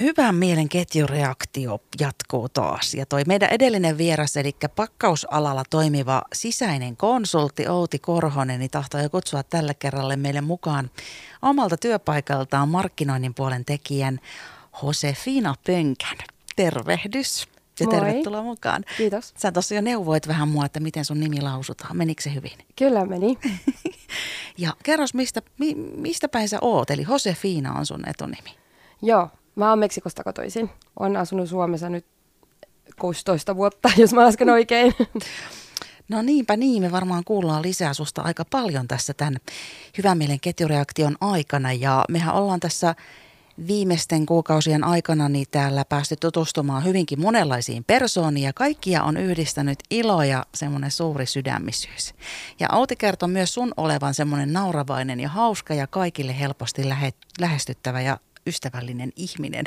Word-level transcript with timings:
hyvän 0.00 0.34
mielen 0.34 0.68
ketjureaktio 0.68 1.80
jatkuu 2.00 2.48
taas. 2.48 2.94
Ja 2.94 3.06
toi 3.06 3.22
meidän 3.26 3.48
edellinen 3.50 3.98
vieras, 3.98 4.36
eli 4.36 4.56
pakkausalalla 4.76 5.62
toimiva 5.70 6.22
sisäinen 6.32 6.96
konsultti 6.96 7.68
Outi 7.68 7.98
Korhonen, 7.98 8.60
niin 8.60 8.70
tahtoi 8.70 9.08
kutsua 9.08 9.42
tällä 9.42 9.74
kerralle 9.74 10.16
meille 10.16 10.40
mukaan 10.40 10.90
omalta 11.42 11.76
työpaikaltaan 11.76 12.68
markkinoinnin 12.68 13.34
puolen 13.34 13.64
tekijän 13.64 14.20
Josefina 14.82 15.54
Pönkän. 15.66 16.18
Tervehdys 16.56 17.48
ja 17.80 17.86
Moi. 17.86 17.94
tervetuloa 17.94 18.42
mukaan. 18.42 18.84
Kiitos. 18.96 19.34
Sä 19.38 19.52
tuossa 19.52 19.74
jo 19.74 19.80
neuvoit 19.80 20.28
vähän 20.28 20.48
mua, 20.48 20.66
että 20.66 20.80
miten 20.80 21.04
sun 21.04 21.20
nimi 21.20 21.40
lausutaan. 21.40 21.96
Menikö 21.96 22.22
se 22.22 22.34
hyvin? 22.34 22.58
Kyllä 22.76 23.06
meni. 23.06 23.38
Ja 24.58 24.72
kerros, 24.82 25.14
mistä, 25.14 25.42
mi, 25.58 25.74
mistä 25.74 26.28
päin 26.28 26.48
sä 26.48 26.58
oot? 26.60 26.90
Eli 26.90 27.06
Josefina 27.08 27.72
on 27.72 27.86
sun 27.86 28.08
etunimi. 28.08 28.50
Joo, 29.02 29.30
mä 29.60 29.70
oon 29.70 29.78
Meksikosta 29.78 30.24
kotoisin. 30.24 30.70
Olen 30.98 31.16
asunut 31.16 31.48
Suomessa 31.48 31.88
nyt 31.88 32.06
16 33.00 33.56
vuotta, 33.56 33.90
jos 33.98 34.12
mä 34.12 34.24
lasken 34.24 34.50
oikein. 34.50 34.94
No 36.08 36.22
niinpä 36.22 36.56
niin, 36.56 36.82
me 36.82 36.92
varmaan 36.92 37.24
kuullaan 37.24 37.62
lisää 37.62 37.94
susta 37.94 38.22
aika 38.22 38.44
paljon 38.44 38.88
tässä 38.88 39.14
tämän 39.14 39.36
hyvän 39.98 40.18
mielen 40.18 40.40
ketjureaktion 40.40 41.16
aikana 41.20 41.72
ja 41.72 42.04
mehän 42.08 42.34
ollaan 42.34 42.60
tässä 42.60 42.94
viimeisten 43.66 44.26
kuukausien 44.26 44.84
aikana 44.84 45.28
niin 45.28 45.46
täällä 45.50 45.84
päästy 45.84 46.16
tutustumaan 46.16 46.84
hyvinkin 46.84 47.20
monenlaisiin 47.20 47.84
persooniin 47.84 48.44
ja 48.44 48.52
kaikkia 48.52 49.02
on 49.02 49.16
yhdistänyt 49.16 49.78
ilo 49.90 50.22
ja 50.22 50.46
semmoinen 50.54 50.90
suuri 50.90 51.26
sydämisyys. 51.26 52.14
Ja 52.60 52.68
Outi 52.72 52.96
kertoo 52.96 53.28
myös 53.28 53.54
sun 53.54 53.74
olevan 53.76 54.14
semmoinen 54.14 54.52
nauravainen 54.52 55.20
ja 55.20 55.28
hauska 55.28 55.74
ja 55.74 55.86
kaikille 55.86 56.38
helposti 56.38 56.88
lähe, 56.88 57.12
lähestyttävä 57.40 58.00
ja 58.00 58.18
ystävällinen 58.46 59.12
ihminen. 59.16 59.64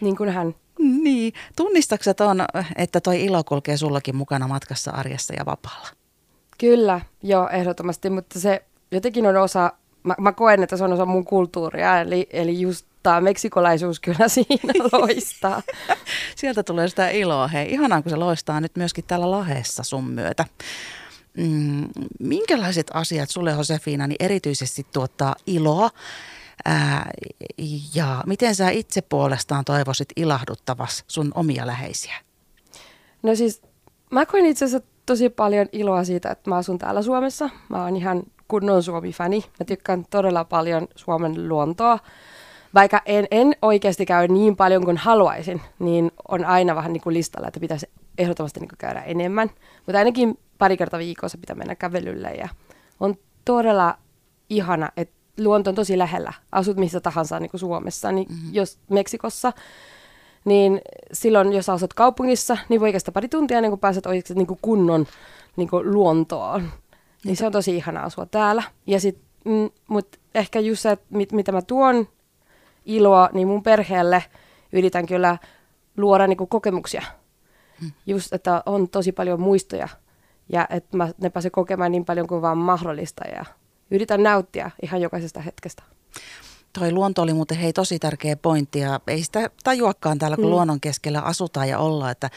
niin 0.00 0.16
kuin 0.16 0.30
hän. 0.30 0.54
Niin, 0.78 1.32
tunnistatko 1.56 2.14
ton, 2.14 2.44
että 2.76 3.00
toi 3.00 3.24
ilo 3.24 3.44
kulkee 3.44 3.76
sullakin 3.76 4.16
mukana 4.16 4.48
matkassa 4.48 4.90
arjessa 4.90 5.34
ja 5.34 5.46
vapaalla? 5.46 5.88
Kyllä, 6.58 7.00
joo, 7.22 7.48
ehdottomasti, 7.48 8.10
mutta 8.10 8.40
se 8.40 8.64
jotenkin 8.90 9.26
on 9.26 9.36
osa, 9.36 9.72
mä, 10.02 10.14
mä 10.20 10.32
koen, 10.32 10.62
että 10.62 10.76
se 10.76 10.84
on 10.84 10.92
osa 10.92 11.06
mun 11.06 11.24
kulttuuria, 11.24 12.00
eli, 12.00 12.26
eli 12.30 12.60
just 12.60 12.86
tämä 13.02 13.20
meksikolaisuus 13.20 14.00
kyllä 14.00 14.28
siinä 14.34 14.72
loistaa. 14.92 15.62
Sieltä 16.36 16.62
tulee 16.62 16.88
sitä 16.88 17.08
iloa. 17.08 17.48
Hei, 17.48 17.72
ihanaa 17.72 18.02
kun 18.02 18.10
se 18.10 18.16
loistaa 18.16 18.60
nyt 18.60 18.76
myöskin 18.76 19.04
täällä 19.04 19.30
Laheessa 19.30 19.82
sun 19.82 20.04
myötä. 20.04 20.44
Mm, 21.36 21.88
minkälaiset 22.20 22.90
asiat 22.94 23.30
sulle 23.30 23.50
Josefina 23.50 24.06
niin 24.06 24.24
erityisesti 24.24 24.86
tuottaa 24.92 25.34
iloa? 25.46 25.90
Ää, 26.68 27.10
ja 27.94 28.22
miten 28.26 28.54
sä 28.54 28.70
itse 28.70 29.02
puolestaan 29.02 29.64
toivoisit 29.64 30.08
ilahduttavas 30.16 31.04
sun 31.06 31.32
omia 31.34 31.66
läheisiä? 31.66 32.14
No 33.22 33.34
siis, 33.34 33.62
mä 34.10 34.26
koen 34.26 34.46
itse 34.46 34.64
asiassa 34.64 34.88
tosi 35.06 35.28
paljon 35.28 35.66
iloa 35.72 36.04
siitä, 36.04 36.30
että 36.30 36.50
mä 36.50 36.56
asun 36.56 36.78
täällä 36.78 37.02
Suomessa. 37.02 37.50
Mä 37.68 37.84
oon 37.84 37.96
ihan 37.96 38.22
kunnon 38.48 38.82
Suomi-fani. 38.82 39.44
Mä 39.60 39.64
tykkään 39.66 40.04
todella 40.10 40.44
paljon 40.44 40.88
Suomen 40.96 41.48
luontoa. 41.48 41.98
Vaikka 42.74 43.02
en, 43.06 43.26
en 43.30 43.56
oikeasti 43.62 44.06
käy 44.06 44.28
niin 44.28 44.56
paljon 44.56 44.84
kuin 44.84 44.96
haluaisin, 44.96 45.60
niin 45.78 46.10
on 46.28 46.44
aina 46.44 46.74
vähän 46.74 46.92
niin 46.92 47.00
kuin 47.00 47.14
listalla, 47.14 47.48
että 47.48 47.60
pitäisi 47.60 47.86
ehdottomasti 48.18 48.60
niin 48.60 48.68
kuin 48.68 48.78
käydä 48.78 49.00
enemmän. 49.00 49.50
Mutta 49.86 49.98
ainakin 49.98 50.38
pari 50.58 50.76
kertaa 50.76 50.98
viikossa 50.98 51.38
pitää 51.38 51.56
mennä 51.56 51.74
kävelylle 51.74 52.30
ja 52.30 52.48
on 53.00 53.14
todella 53.44 53.98
ihana, 54.50 54.90
että 54.96 55.15
luonto 55.38 55.70
on 55.70 55.74
tosi 55.74 55.98
lähellä. 55.98 56.32
Asut 56.52 56.76
missä 56.76 57.00
tahansa 57.00 57.40
niin 57.40 57.50
kuin 57.50 57.60
Suomessa, 57.60 58.12
niin 58.12 58.28
mm-hmm. 58.28 58.54
jos 58.54 58.78
Meksikossa, 58.90 59.52
niin 60.44 60.80
silloin 61.12 61.52
jos 61.52 61.68
asut 61.68 61.94
kaupungissa, 61.94 62.56
niin 62.68 62.80
voi 62.80 62.92
kestää 62.92 63.12
pari 63.12 63.28
tuntia 63.28 63.58
ennen 63.58 63.70
kuin 63.70 63.80
pääset 63.80 64.06
oikeasti 64.06 64.34
niin 64.34 64.46
kuin 64.46 64.58
kunnon 64.62 65.06
niin 65.56 65.68
kuin 65.68 65.92
luontoon. 65.92 66.70
Niin 67.24 67.36
se 67.36 67.46
on 67.46 67.52
tosi 67.52 67.76
ihana 67.76 68.00
asua 68.00 68.26
täällä. 68.26 68.62
Ja 68.86 69.00
sit, 69.00 69.18
mm, 69.44 69.70
mut 69.88 70.08
ehkä 70.34 70.60
just 70.60 70.82
se, 70.82 70.90
että 70.90 71.06
mit, 71.10 71.32
mitä 71.32 71.52
mä 71.52 71.62
tuon 71.62 72.08
iloa, 72.84 73.30
niin 73.32 73.48
mun 73.48 73.62
perheelle 73.62 74.24
yritän 74.72 75.06
kyllä 75.06 75.38
luoda 75.96 76.26
niin 76.26 76.36
kuin 76.36 76.48
kokemuksia. 76.48 77.02
Hmm. 77.80 77.90
Just, 78.06 78.32
että 78.32 78.62
on 78.66 78.88
tosi 78.88 79.12
paljon 79.12 79.40
muistoja 79.40 79.88
ja 80.48 80.66
että 80.70 80.96
mä, 80.96 81.08
ne 81.20 81.30
pääsee 81.30 81.50
kokemaan 81.50 81.92
niin 81.92 82.04
paljon 82.04 82.26
kuin 82.26 82.42
vaan 82.42 82.58
mahdollista 82.58 83.24
ja 83.28 83.44
yritän 83.90 84.22
nauttia 84.22 84.70
ihan 84.82 85.00
jokaisesta 85.00 85.40
hetkestä. 85.40 85.82
Toi 86.78 86.92
luonto 86.92 87.22
oli 87.22 87.32
muuten 87.32 87.58
hei 87.58 87.72
tosi 87.72 87.98
tärkeä 87.98 88.36
pointti 88.36 88.78
ja 88.78 89.00
ei 89.06 89.22
sitä 89.22 89.50
tajuakaan 89.64 90.18
täällä, 90.18 90.36
kun 90.36 90.44
mm. 90.44 90.50
luonnon 90.50 90.80
keskellä 90.80 91.20
asutaan 91.20 91.68
ja 91.68 91.78
ollaan, 91.78 92.12
että 92.12 92.30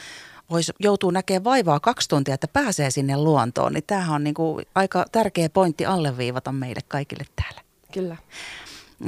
voisi 0.49 0.71
joutuu 0.79 1.11
näkemään 1.11 1.43
vaivaa 1.43 1.79
kaksi 1.79 2.09
tuntia, 2.09 2.33
että 2.33 2.47
pääsee 2.47 2.91
sinne 2.91 3.17
luontoon. 3.17 3.73
Niin 3.73 3.83
tämähän 3.87 4.15
on 4.15 4.23
niinku 4.23 4.61
aika 4.75 5.05
tärkeä 5.11 5.49
pointti 5.49 5.85
alleviivata 5.85 6.51
meille 6.51 6.81
kaikille 6.87 7.25
täällä. 7.35 7.61
Kyllä. 7.93 8.17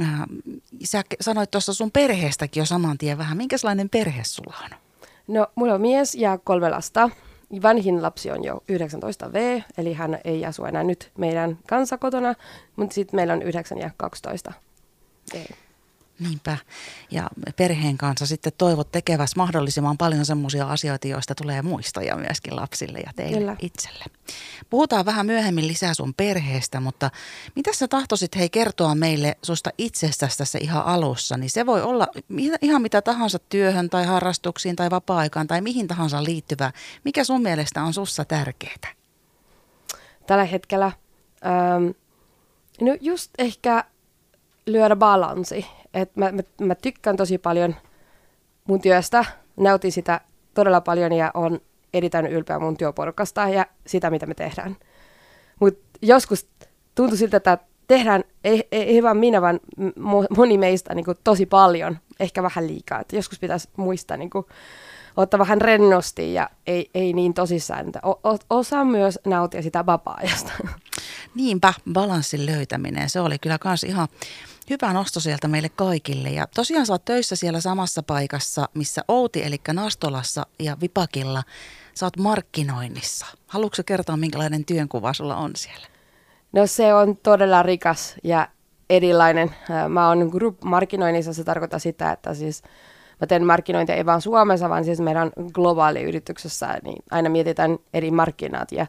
Äh, 0.00 0.20
Sä 0.84 1.02
sanoit 1.20 1.50
tuossa 1.50 1.74
sun 1.74 1.90
perheestäkin 1.90 2.60
jo 2.60 2.66
saman 2.66 2.98
tien 2.98 3.18
vähän. 3.18 3.36
Minkälainen 3.36 3.88
perhe 3.88 4.24
sulla 4.24 4.56
on? 4.64 4.70
No, 5.28 5.46
mulla 5.54 5.74
on 5.74 5.80
mies 5.80 6.14
ja 6.14 6.38
kolme 6.38 6.70
lasta. 6.70 7.10
Vanhin 7.62 8.02
lapsi 8.02 8.30
on 8.30 8.44
jo 8.44 8.62
19V, 8.72 9.62
eli 9.78 9.92
hän 9.92 10.18
ei 10.24 10.46
asu 10.46 10.64
enää 10.64 10.84
nyt 10.84 11.10
meidän 11.18 11.58
kanssa 11.68 11.98
kotona, 11.98 12.34
mutta 12.76 12.94
sitten 12.94 13.18
meillä 13.18 13.32
on 13.32 13.42
9 13.42 13.78
ja 13.78 13.90
12 13.96 14.52
V. 15.34 15.61
Niinpä. 16.22 16.56
Ja 17.10 17.30
perheen 17.56 17.98
kanssa 17.98 18.26
sitten 18.26 18.52
toivot 18.58 18.92
tekeväs 18.92 19.36
mahdollisimman 19.36 19.98
paljon 19.98 20.26
semmoisia 20.26 20.66
asioita, 20.66 21.08
joista 21.08 21.34
tulee 21.34 21.62
muistoja 21.62 22.16
myöskin 22.16 22.56
lapsille 22.56 22.98
ja 22.98 23.12
teille 23.16 23.38
Kyllä. 23.38 23.56
itselle. 23.62 24.04
Puhutaan 24.70 25.04
vähän 25.04 25.26
myöhemmin 25.26 25.68
lisää 25.68 25.94
sun 25.94 26.14
perheestä, 26.14 26.80
mutta 26.80 27.10
mitä 27.56 27.70
sä 27.74 27.88
tahtoisit 27.88 28.36
hei 28.36 28.50
kertoa 28.50 28.94
meille 28.94 29.36
susta 29.42 29.70
itsestäsi 29.78 30.38
tässä 30.38 30.58
ihan 30.62 30.84
alussa? 30.84 31.36
Niin 31.36 31.50
se 31.50 31.66
voi 31.66 31.82
olla 31.82 32.06
ihan 32.62 32.82
mitä 32.82 33.02
tahansa 33.02 33.38
työhön 33.38 33.90
tai 33.90 34.04
harrastuksiin 34.04 34.76
tai 34.76 34.90
vapaa-aikaan 34.90 35.46
tai 35.46 35.60
mihin 35.60 35.88
tahansa 35.88 36.24
liittyvää. 36.24 36.72
Mikä 37.04 37.24
sun 37.24 37.42
mielestä 37.42 37.82
on 37.82 37.94
sussa 37.94 38.24
tärkeää? 38.24 38.94
Tällä 40.26 40.44
hetkellä, 40.44 40.86
ähm, 40.86 41.90
no 42.80 42.96
just 43.00 43.30
ehkä 43.38 43.84
lyödä 44.66 44.96
balanssi. 44.96 45.66
Et 45.94 46.16
mä, 46.16 46.32
mä, 46.32 46.42
mä 46.60 46.74
tykkään 46.74 47.16
tosi 47.16 47.38
paljon 47.38 47.74
mun 48.68 48.80
työstä, 48.80 49.24
nautin 49.56 49.92
sitä 49.92 50.20
todella 50.54 50.80
paljon 50.80 51.12
ja 51.12 51.30
on 51.34 51.60
erittäin 51.94 52.26
ylpeä 52.26 52.58
mun 52.58 52.76
työporukasta 52.76 53.48
ja 53.48 53.66
sitä, 53.86 54.10
mitä 54.10 54.26
me 54.26 54.34
tehdään. 54.34 54.76
Mutta 55.60 55.98
joskus 56.02 56.46
tuntuu 56.94 57.16
siltä, 57.16 57.36
että 57.36 57.58
tehdään, 57.86 58.24
ei, 58.44 58.68
ei, 58.72 58.82
ei 58.82 59.02
vaan 59.02 59.16
minä, 59.16 59.42
vaan 59.42 59.60
mo- 59.80 60.36
moni 60.36 60.58
meistä 60.58 60.94
niin 60.94 61.04
kuin, 61.04 61.16
tosi 61.24 61.46
paljon, 61.46 61.98
ehkä 62.20 62.42
vähän 62.42 62.66
liikaa. 62.66 63.00
Et 63.00 63.12
joskus 63.12 63.38
pitäisi 63.38 63.68
muistaa 63.76 64.16
niin 64.16 64.30
kuin, 64.30 64.46
ottaa 65.16 65.40
vähän 65.40 65.60
rennosti 65.60 66.34
ja 66.34 66.50
ei, 66.66 66.90
ei 66.94 67.12
niin 67.12 67.34
tosissaan. 67.34 67.86
O- 68.04 68.28
o- 68.30 68.38
osaa 68.50 68.84
myös 68.84 69.18
nautia 69.26 69.62
sitä 69.62 69.86
vapaa-ajasta. 69.86 70.52
Niinpä, 71.34 71.74
balanssin 71.92 72.46
löytäminen. 72.46 73.10
Se 73.10 73.20
oli 73.20 73.38
kyllä 73.38 73.58
kans 73.58 73.84
ihan 73.84 74.08
hyvä 74.72 74.92
nosto 74.92 75.20
sieltä 75.20 75.48
meille 75.48 75.68
kaikille. 75.68 76.28
Ja 76.28 76.46
tosiaan 76.54 76.86
sä 76.86 76.92
oot 76.92 77.04
töissä 77.04 77.36
siellä 77.36 77.60
samassa 77.60 78.02
paikassa, 78.02 78.68
missä 78.74 79.04
Outi, 79.08 79.44
eli 79.44 79.56
Nastolassa 79.72 80.46
ja 80.58 80.76
Vipakilla. 80.80 81.42
Sä 81.94 82.06
oot 82.06 82.16
markkinoinnissa. 82.16 83.26
Haluatko 83.46 83.82
kertoa, 83.86 84.16
minkälainen 84.16 84.64
työnkuva 84.64 85.12
sulla 85.12 85.36
on 85.36 85.50
siellä? 85.56 85.86
No 86.52 86.66
se 86.66 86.94
on 86.94 87.16
todella 87.16 87.62
rikas 87.62 88.14
ja 88.24 88.48
erilainen. 88.90 89.54
Mä 89.88 90.08
oon 90.08 90.30
group-markkinoinnissa, 90.32 91.32
se 91.32 91.44
tarkoittaa 91.44 91.78
sitä, 91.78 92.12
että 92.12 92.34
siis 92.34 92.62
mä 93.20 93.26
teen 93.26 93.46
markkinointia 93.46 93.94
ei 93.94 94.06
vain 94.06 94.20
Suomessa, 94.20 94.68
vaan 94.68 94.84
siis 94.84 95.00
meidän 95.00 95.30
globaali 95.52 96.02
yrityksessä, 96.02 96.78
niin 96.82 97.02
aina 97.10 97.30
mietitään 97.30 97.78
eri 97.94 98.10
markkinat 98.10 98.72
ja 98.72 98.86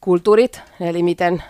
kulttuurit, 0.00 0.62
eli 0.80 1.02
miten 1.02 1.42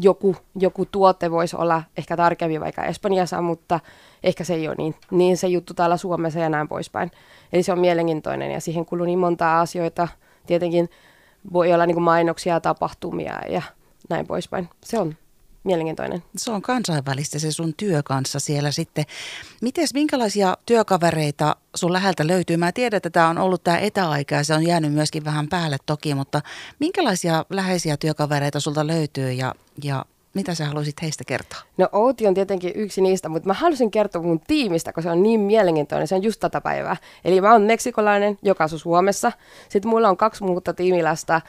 joku, 0.00 0.36
joku 0.58 0.84
tuote 0.84 1.30
voisi 1.30 1.56
olla 1.56 1.82
ehkä 1.96 2.16
tarkemmin 2.16 2.60
vaikka 2.60 2.84
Espanjassa, 2.84 3.42
mutta 3.42 3.80
ehkä 4.22 4.44
se 4.44 4.54
ei 4.54 4.68
ole 4.68 4.76
niin, 4.78 4.94
niin 5.10 5.36
se 5.36 5.48
juttu 5.48 5.74
täällä 5.74 5.96
Suomessa 5.96 6.38
ja 6.38 6.48
näin 6.48 6.68
poispäin. 6.68 7.10
Eli 7.52 7.62
se 7.62 7.72
on 7.72 7.78
mielenkiintoinen 7.80 8.50
ja 8.50 8.60
siihen 8.60 8.86
kuluu 8.86 9.06
niin 9.06 9.18
monta 9.18 9.60
asioita. 9.60 10.08
Tietenkin 10.46 10.90
voi 11.52 11.72
olla 11.72 11.86
niin 11.86 12.02
mainoksia, 12.02 12.60
tapahtumia 12.60 13.38
ja 13.48 13.62
näin 14.10 14.26
poispäin. 14.26 14.68
Se 14.84 14.98
on 14.98 15.14
mielenkiintoinen. 15.64 16.22
Se 16.36 16.50
on 16.50 16.62
kansainvälistä 16.62 17.38
se 17.38 17.52
sun 17.52 17.74
työ 17.76 18.02
kanssa 18.02 18.40
siellä 18.40 18.70
sitten. 18.70 19.04
Mites, 19.60 19.94
minkälaisia 19.94 20.56
työkavereita 20.66 21.56
sun 21.74 21.92
läheltä 21.92 22.26
löytyy? 22.26 22.56
Mä 22.56 22.72
tiedän, 22.72 22.96
että 22.96 23.10
tämä 23.10 23.28
on 23.28 23.38
ollut 23.38 23.64
tämä 23.64 23.78
etäaika 23.78 24.34
ja 24.34 24.44
se 24.44 24.54
on 24.54 24.66
jäänyt 24.66 24.92
myöskin 24.92 25.24
vähän 25.24 25.48
päälle 25.48 25.76
toki, 25.86 26.14
mutta 26.14 26.40
minkälaisia 26.78 27.44
läheisiä 27.50 27.96
työkavereita 27.96 28.60
sulta 28.60 28.86
löytyy 28.86 29.32
ja, 29.32 29.54
ja 29.84 30.04
mitä 30.34 30.54
sä 30.54 30.66
haluaisit 30.66 31.02
heistä 31.02 31.24
kertoa? 31.26 31.60
No 31.76 31.88
Outi 31.92 32.26
on 32.26 32.34
tietenkin 32.34 32.72
yksi 32.74 33.00
niistä, 33.00 33.28
mutta 33.28 33.46
mä 33.46 33.54
haluaisin 33.54 33.90
kertoa 33.90 34.22
mun 34.22 34.40
tiimistä, 34.46 34.92
koska 34.92 35.02
se 35.02 35.12
on 35.12 35.22
niin 35.22 35.40
mielenkiintoinen. 35.40 36.08
Se 36.08 36.14
on 36.14 36.22
just 36.22 36.40
tätä 36.40 36.60
päivää. 36.60 36.96
Eli 37.24 37.40
mä 37.40 37.52
oon 37.52 37.62
meksikolainen, 37.62 38.38
joka 38.42 38.64
asuu 38.64 38.78
Suomessa. 38.78 39.32
Sitten 39.68 39.90
mulla 39.90 40.08
on 40.08 40.16
kaksi 40.16 40.44
muuta 40.44 40.74
tiimilästä, 40.74 41.40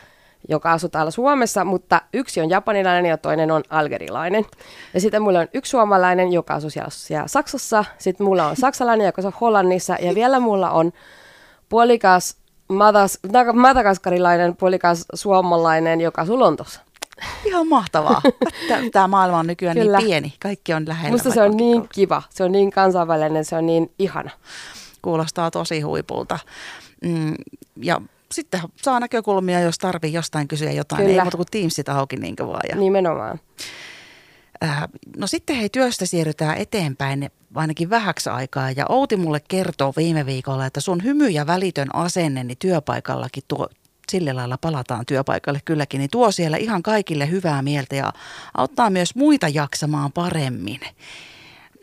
joka 0.48 0.72
asuu 0.72 0.90
täällä 0.90 1.12
Suomessa, 1.12 1.66
mutta 1.66 2.02
yksi 2.14 2.42
on 2.42 2.50
japanilainen 2.50 3.10
ja 3.10 3.18
toinen 3.18 3.52
on 3.52 3.64
algerilainen. 3.70 4.46
Ja 4.94 5.02
sitten 5.02 5.22
mulla 5.22 5.40
on 5.40 5.48
yksi 5.54 5.70
suomalainen, 5.70 6.34
joka 6.34 6.54
asuu 6.54 6.70
siellä, 6.70 6.90
siellä 6.90 7.28
Saksassa. 7.28 7.86
Sitten 7.98 8.26
mulla 8.26 8.48
on 8.48 8.56
saksalainen, 8.56 9.06
joka 9.06 9.22
asuu 9.22 9.34
Hollannissa. 9.42 9.96
Ja 10.02 10.16
vielä 10.16 10.40
mulla 10.40 10.70
on 10.70 10.92
puolikas 11.70 12.38
madas, 12.68 13.20
madagaskarilainen, 13.54 14.56
puolikas 14.56 15.06
suomalainen, 15.14 16.02
joka 16.02 16.22
asuu 16.22 16.40
Lontossa. 16.40 16.82
Ihan 17.46 17.68
mahtavaa. 17.68 18.22
Tämä 18.92 19.08
maailma 19.08 19.40
on 19.40 19.48
nykyään 19.48 19.76
niin 19.76 19.86
Kyllä. 19.86 19.98
niin 19.98 20.08
pieni. 20.08 20.34
Kaikki 20.40 20.74
on 20.74 20.88
lähellä. 20.88 21.12
Musta 21.12 21.32
se 21.32 21.42
on 21.42 21.58
niin 21.58 21.90
kiva. 21.90 22.22
Se 22.30 22.44
on 22.44 22.52
niin 22.52 22.72
kansainvälinen, 22.72 23.46
se 23.46 23.56
on 23.56 23.66
niin 23.66 23.92
ihana. 24.00 24.32
Kuulostaa 25.02 25.52
tosi 25.52 25.82
huipulta. 25.82 26.40
Mm, 27.04 27.36
ja 27.82 28.02
sitten 28.34 28.62
saa 28.82 29.00
näkökulmia, 29.00 29.60
jos 29.60 29.78
tarvii 29.78 30.14
jostain 30.14 30.48
kysyä 30.48 30.72
jotain. 30.72 31.02
Kyllä. 31.02 31.14
Ei 31.14 31.22
muuta 31.22 31.38
kuin 31.38 31.48
Teamsit 31.52 31.90
auki 31.90 32.16
niin 32.16 32.36
vaan. 32.40 32.62
Ja... 32.70 32.76
Nimenomaan. 32.76 33.40
Äh, 34.64 34.88
no 35.18 35.28
sitten 35.28 35.56
hei, 35.56 35.70
työstä 35.70 36.06
siirrytään 36.06 36.58
eteenpäin 36.58 37.30
ainakin 37.56 37.90
vähäksi 37.90 38.30
aikaa. 38.30 38.72
Ja 38.72 38.86
Outi 38.90 39.18
mulle 39.18 39.42
kertoo 39.48 39.94
viime 39.98 40.26
viikolla, 40.26 40.66
että 40.66 40.82
sun 40.82 41.04
hymy 41.04 41.30
ja 41.30 41.48
välitön 41.48 41.96
asenne 41.96 42.44
niin 42.44 42.58
työpaikallakin 42.58 43.44
tuo, 43.48 43.68
sillä 44.12 44.36
lailla 44.36 44.58
palataan 44.58 45.06
työpaikalle 45.06 45.60
kylläkin, 45.66 46.00
niin 46.00 46.10
tuo 46.10 46.32
siellä 46.32 46.58
ihan 46.58 46.84
kaikille 46.84 47.30
hyvää 47.30 47.62
mieltä 47.62 47.96
ja 47.96 48.14
auttaa 48.58 48.90
myös 48.90 49.16
muita 49.16 49.48
jaksamaan 49.48 50.12
paremmin. 50.12 50.80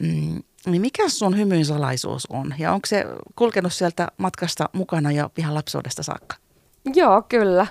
Mm, 0.00 0.42
niin 0.66 0.80
mikä 0.80 1.08
sun 1.08 1.38
hymyn 1.38 1.64
salaisuus 1.64 2.26
on 2.30 2.54
ja 2.58 2.72
onko 2.72 2.86
se 2.86 3.04
kulkenut 3.36 3.72
sieltä 3.72 4.08
matkasta 4.18 4.68
mukana 4.72 5.12
jo 5.12 5.30
ihan 5.38 5.54
lapsuudesta 5.54 6.02
saakka? 6.02 6.36
Joo, 6.94 7.22
kyllä. 7.28 7.66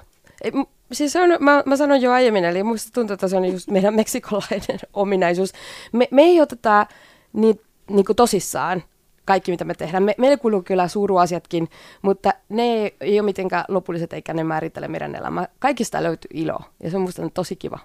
Siis 0.92 1.16
on, 1.16 1.30
mä, 1.40 1.64
mä 1.66 1.76
sanoin 1.76 2.02
jo 2.02 2.12
aiemmin, 2.12 2.46
eli 2.46 2.64
musta 2.64 2.92
tuntuu, 2.94 3.14
että 3.14 3.28
se 3.28 3.38
on 3.38 3.46
just 3.46 3.70
meidän 3.70 3.96
meksikolainen 4.02 4.80
ominaisuus. 4.94 5.54
Me, 5.92 6.08
me 6.12 6.22
ei 6.22 6.42
oteta 6.42 6.88
niin, 7.34 7.62
niin 7.90 8.06
kuin 8.06 8.16
tosissaan 8.16 8.84
kaikki, 9.26 9.52
mitä 9.52 9.66
me 9.66 9.74
tehdään. 9.74 10.04
Me, 10.04 10.16
meille 10.18 10.38
kuuluu 10.38 10.62
kyllä 10.62 10.88
suuruasiatkin, 10.88 11.70
mutta 12.02 12.34
ne 12.50 12.64
ei, 12.64 12.96
ei 13.02 13.20
ole 13.20 13.26
mitenkään 13.26 13.66
lopulliset 13.68 14.14
eikä 14.14 14.34
ne 14.34 14.44
määrittele 14.44 14.88
meidän 14.88 15.16
elämää. 15.16 15.48
Kaikista 15.60 16.04
löytyy 16.04 16.30
ilo 16.34 16.60
ja 16.84 16.90
se 16.90 16.98
on 16.98 17.04
musta 17.04 17.30
tosi 17.34 17.56
kiva. 17.56 17.80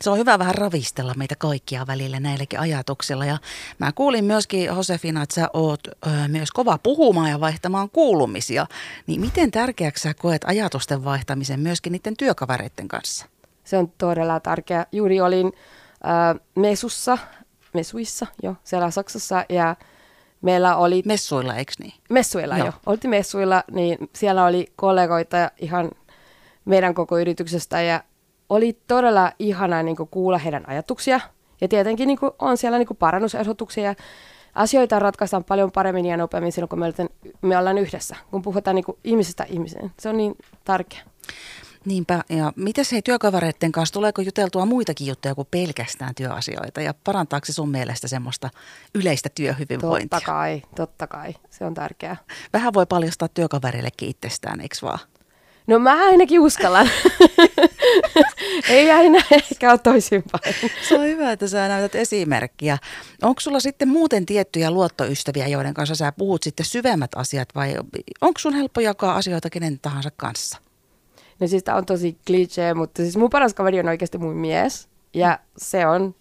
Se 0.00 0.10
on 0.10 0.18
hyvä 0.18 0.38
vähän 0.38 0.54
ravistella 0.54 1.14
meitä 1.14 1.34
kaikkia 1.36 1.86
välillä 1.86 2.20
näilläkin 2.20 2.60
ajatuksilla. 2.60 3.24
Ja 3.24 3.38
mä 3.78 3.92
kuulin 3.92 4.24
myöskin, 4.24 4.64
Josefina, 4.64 5.22
että 5.22 5.34
sä 5.34 5.50
oot 5.52 5.80
ö, 5.86 6.10
myös 6.28 6.50
kova 6.50 6.78
puhumaan 6.78 7.30
ja 7.30 7.40
vaihtamaan 7.40 7.90
kuulumisia. 7.90 8.66
Niin 9.06 9.20
miten 9.20 9.50
tärkeäksi 9.50 10.02
sä 10.02 10.14
koet 10.14 10.44
ajatusten 10.46 11.04
vaihtamisen 11.04 11.60
myöskin 11.60 11.92
niiden 11.92 12.16
työkavereiden 12.16 12.88
kanssa? 12.88 13.26
Se 13.64 13.78
on 13.78 13.92
todella 13.98 14.40
tärkeä. 14.40 14.86
Juuri 14.92 15.20
olin 15.20 15.46
ö, 15.46 16.40
Mesussa, 16.54 17.18
Mesuissa 17.74 18.26
jo, 18.42 18.56
siellä 18.64 18.90
Saksassa 18.90 19.44
ja 19.48 19.76
meillä 20.42 20.76
oli... 20.76 21.02
Messuilla, 21.06 21.56
eikö 21.56 21.72
niin? 21.78 21.94
Messuilla, 22.10 22.58
joo. 22.58 22.66
jo. 22.66 22.72
Oltiin 22.86 23.10
messuilla, 23.10 23.64
niin 23.70 23.98
siellä 24.14 24.44
oli 24.44 24.72
kollegoita 24.76 25.50
ihan 25.58 25.90
meidän 26.64 26.94
koko 26.94 27.18
yrityksestä 27.18 27.82
ja 27.82 28.02
oli 28.48 28.78
todella 28.86 29.32
ihanaa 29.38 29.82
niin 29.82 29.96
kuin, 29.96 30.08
kuulla 30.08 30.38
heidän 30.38 30.68
ajatuksia. 30.68 31.20
Ja 31.60 31.68
tietenkin 31.68 32.06
niin 32.06 32.18
kuin, 32.18 32.32
on 32.38 32.56
siellä 32.56 32.78
niin 32.78 32.86
kuin, 32.86 32.96
parannusehdotuksia 32.96 33.84
ja 33.84 33.94
asioita 34.54 34.98
ratkaistaan 34.98 35.44
paljon 35.44 35.72
paremmin 35.72 36.06
ja 36.06 36.16
nopeammin 36.16 36.52
silloin, 36.52 36.68
kun 36.68 36.78
me 36.78 36.86
ollaan, 36.86 37.08
me 37.42 37.58
ollaan 37.58 37.78
yhdessä, 37.78 38.16
kun 38.30 38.42
puhutaan 38.42 38.74
niin 38.74 38.84
kuin, 38.84 38.98
ihmisestä 39.04 39.46
ihmiseen. 39.48 39.92
Se 40.00 40.08
on 40.08 40.16
niin 40.16 40.34
tärkeä. 40.64 41.00
Niinpä, 41.84 42.24
ja 42.28 42.52
miten 42.56 42.84
se 42.84 43.02
työkavereiden 43.02 43.72
kanssa, 43.72 43.92
tuleeko 43.92 44.22
juteltua 44.22 44.66
muitakin 44.66 45.06
juttuja 45.06 45.34
kuin 45.34 45.48
pelkästään 45.50 46.14
työasioita, 46.14 46.80
ja 46.80 46.94
parantaako 47.04 47.46
se 47.46 47.52
sun 47.52 47.68
mielestä 47.68 48.08
semmoista 48.08 48.50
yleistä 48.94 49.28
työhyvinvointia? 49.34 50.08
Totta 50.08 50.32
kai, 50.32 50.62
totta 50.76 51.06
kai, 51.06 51.34
se 51.50 51.64
on 51.64 51.74
tärkeää. 51.74 52.16
Vähän 52.52 52.74
voi 52.74 52.86
paljastaa 52.86 53.28
työkavereillekin 53.28 54.08
itsestään, 54.08 54.60
eikö 54.60 54.76
vaan? 54.82 54.98
No 55.68 55.78
mä 55.78 56.04
ainakin 56.04 56.40
uskallan. 56.40 56.90
Ei 58.68 58.90
aina 58.90 59.18
ehkä 59.30 59.70
ole 59.70 59.78
toisinpäin. 59.78 60.54
Se 60.88 60.94
on 60.94 61.04
hyvä, 61.04 61.32
että 61.32 61.48
sä 61.48 61.68
näytät 61.68 61.94
esimerkkiä. 61.94 62.78
Onko 63.22 63.40
sulla 63.40 63.60
sitten 63.60 63.88
muuten 63.88 64.26
tiettyjä 64.26 64.70
luottoystäviä, 64.70 65.48
joiden 65.48 65.74
kanssa 65.74 65.94
sä 65.94 66.12
puhut 66.12 66.42
sitten 66.42 66.66
syvemmät 66.66 67.10
asiat 67.16 67.48
vai 67.54 67.74
onko 68.20 68.38
sun 68.38 68.54
helppo 68.54 68.80
jakaa 68.80 69.16
asioita 69.16 69.50
kenen 69.50 69.78
tahansa 69.82 70.10
kanssa? 70.16 70.58
No 71.40 71.46
siis 71.48 71.62
tää 71.62 71.76
on 71.76 71.86
tosi 71.86 72.18
klisee, 72.26 72.74
mutta 72.74 73.02
siis 73.02 73.16
mun 73.16 73.30
paras 73.30 73.54
kaveri 73.54 73.80
on 73.80 73.88
oikeasti 73.88 74.18
mun 74.18 74.36
mies. 74.36 74.88
Ja 75.14 75.38
se 75.56 75.86
on 75.86 76.14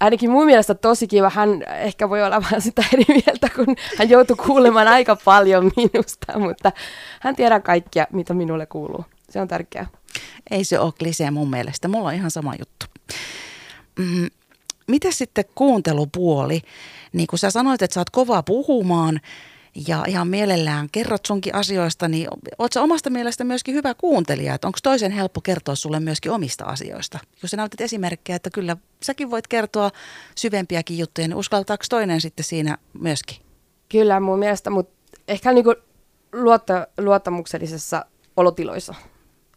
ainakin 0.00 0.30
mun 0.30 0.46
mielestä 0.46 0.74
tosi 0.74 1.06
kiva. 1.06 1.30
Hän 1.30 1.62
ehkä 1.68 2.08
voi 2.08 2.22
olla 2.22 2.40
vähän 2.42 2.60
sitä 2.60 2.84
eri 2.92 3.04
mieltä, 3.08 3.48
kun 3.56 3.76
hän 3.98 4.10
joutuu 4.10 4.36
kuulemaan 4.36 4.88
aika 4.88 5.16
paljon 5.24 5.70
minusta, 5.76 6.38
mutta 6.38 6.72
hän 7.20 7.36
tiedää 7.36 7.60
kaikkia, 7.60 8.06
mitä 8.12 8.34
minulle 8.34 8.66
kuuluu. 8.66 9.04
Se 9.30 9.40
on 9.40 9.48
tärkeää. 9.48 9.86
Ei 10.50 10.64
se 10.64 10.78
ole 10.78 10.92
klisee 10.98 11.30
mun 11.30 11.50
mielestä. 11.50 11.88
Mulla 11.88 12.08
on 12.08 12.14
ihan 12.14 12.30
sama 12.30 12.54
juttu. 12.58 12.86
Mm, 13.98 14.28
miten 14.86 15.12
sitten 15.12 15.44
kuuntelupuoli? 15.54 16.62
Niin 17.12 17.26
kuin 17.26 17.38
sä 17.38 17.50
sanoit, 17.50 17.82
että 17.82 17.94
sä 17.94 18.00
oot 18.00 18.10
kova 18.10 18.42
puhumaan, 18.42 19.20
ja 19.88 20.04
ihan 20.08 20.28
mielellään 20.28 20.88
kerrot 20.92 21.26
sunkin 21.26 21.54
asioista, 21.54 22.08
niin 22.08 22.28
oot 22.58 22.72
sä 22.72 22.82
omasta 22.82 23.10
mielestä 23.10 23.44
myöskin 23.44 23.74
hyvä 23.74 23.94
kuuntelija, 23.94 24.54
että 24.54 24.66
onko 24.66 24.78
toisen 24.82 25.12
helppo 25.12 25.40
kertoa 25.40 25.74
sulle 25.74 26.00
myöskin 26.00 26.32
omista 26.32 26.64
asioista? 26.64 27.18
Jos 27.42 27.50
sä 27.50 27.56
näytät 27.56 27.80
esimerkkejä, 27.80 28.36
että 28.36 28.50
kyllä 28.50 28.76
säkin 29.02 29.30
voit 29.30 29.46
kertoa 29.46 29.90
syvempiäkin 30.34 30.98
juttuja, 30.98 31.28
niin 31.28 31.36
uskaltaako 31.36 31.84
toinen 31.90 32.20
sitten 32.20 32.44
siinä 32.44 32.78
myöskin? 32.92 33.36
Kyllä 33.88 34.20
mun 34.20 34.38
mielestä, 34.38 34.70
mutta 34.70 34.92
ehkä 35.28 35.52
niinku 35.52 35.74
luotto, 36.32 36.74
luottamuksellisessa 36.98 38.04
olotiloissa. 38.36 38.94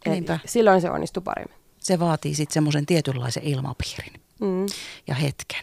Niinpä. 0.06 0.39
Silloin 0.45 0.81
se 0.81 0.89
onnistuu 0.89 1.24
paremmin. 1.24 1.57
Se 1.80 2.00
vaatii 2.00 2.36
sitten 2.36 2.54
semmoisen 2.54 2.86
tietynlaisen 2.86 3.44
ilmapiirin 3.44 4.13
mm. 4.42 4.65
ja 5.07 5.15
hetken. 5.15 5.62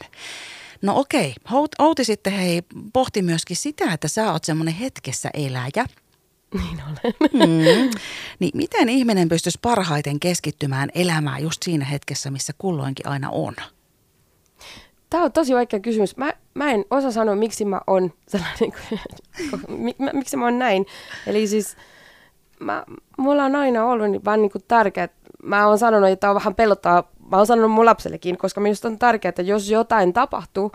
No 0.83 0.99
okei, 0.99 1.35
Outi 1.79 2.05
sitten 2.05 2.33
hei 2.33 2.63
pohti 2.93 3.23
myöskin 3.23 3.57
sitä, 3.57 3.93
että 3.93 4.09
sä 4.09 4.33
oot 4.33 4.45
semmoinen 4.45 4.75
hetkessä 4.75 5.31
eläjä. 5.35 5.87
Niin 6.55 6.83
olen. 6.83 7.15
Mm. 7.33 7.91
Niin 8.39 8.51
miten 8.55 8.89
ihminen 8.89 9.29
pystyisi 9.29 9.59
parhaiten 9.63 10.21
keskittymään 10.21 10.91
elämään 10.95 11.43
just 11.43 11.63
siinä 11.63 11.85
hetkessä, 11.85 12.31
missä 12.31 12.53
kulloinkin 12.59 13.09
aina 13.09 13.31
on? 13.31 13.55
Tämä 15.11 15.25
on 15.25 15.33
tosi 15.33 15.55
vaikea 15.55 15.81
kysymys. 15.81 16.17
Mä, 16.17 16.33
mä 16.55 16.71
en 16.71 16.85
osaa 16.91 17.11
sanoa, 17.11 17.37
miksi 17.37 17.65
mä 17.65 17.81
oon 17.87 18.13
sellainen, 18.29 18.73
miksi 20.13 20.37
mä 20.37 20.45
oon 20.45 20.59
näin. 20.59 20.87
Eli 21.27 21.47
siis 21.47 21.77
mä, 22.61 22.85
mulla 23.19 23.45
on 23.45 23.57
aina 23.57 23.85
ollut 23.85 24.11
niin 24.11 24.25
vaan 24.25 24.43
niin 24.43 24.53
kuin 24.53 24.65
tärkeää. 24.69 25.09
Mä 25.43 25.67
oon 25.67 25.79
sanonut, 25.79 26.11
että 26.11 26.31
on 26.31 26.35
vähän 26.35 26.55
pelottaa 26.55 27.11
mä 27.31 27.37
oon 27.37 27.47
sanonut 27.47 27.71
mun 27.71 27.87
lapsellekin, 27.87 28.39
koska 28.39 28.61
minusta 28.61 28.89
on 28.89 28.99
tärkeää, 28.99 29.29
että 29.29 29.43
jos 29.43 29.71
jotain 29.71 30.13
tapahtuu, 30.13 30.73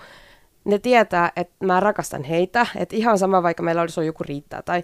ne 0.66 0.80
tietää, 0.80 1.32
että 1.36 1.66
mä 1.66 1.80
rakastan 1.80 2.24
heitä, 2.24 2.68
että 2.76 2.96
ihan 2.96 3.18
sama 3.18 3.44
vaikka 3.44 3.64
meillä 3.64 3.82
olisi 3.82 4.06
joku 4.06 4.24
riittää 4.24 4.62
tai 4.62 4.84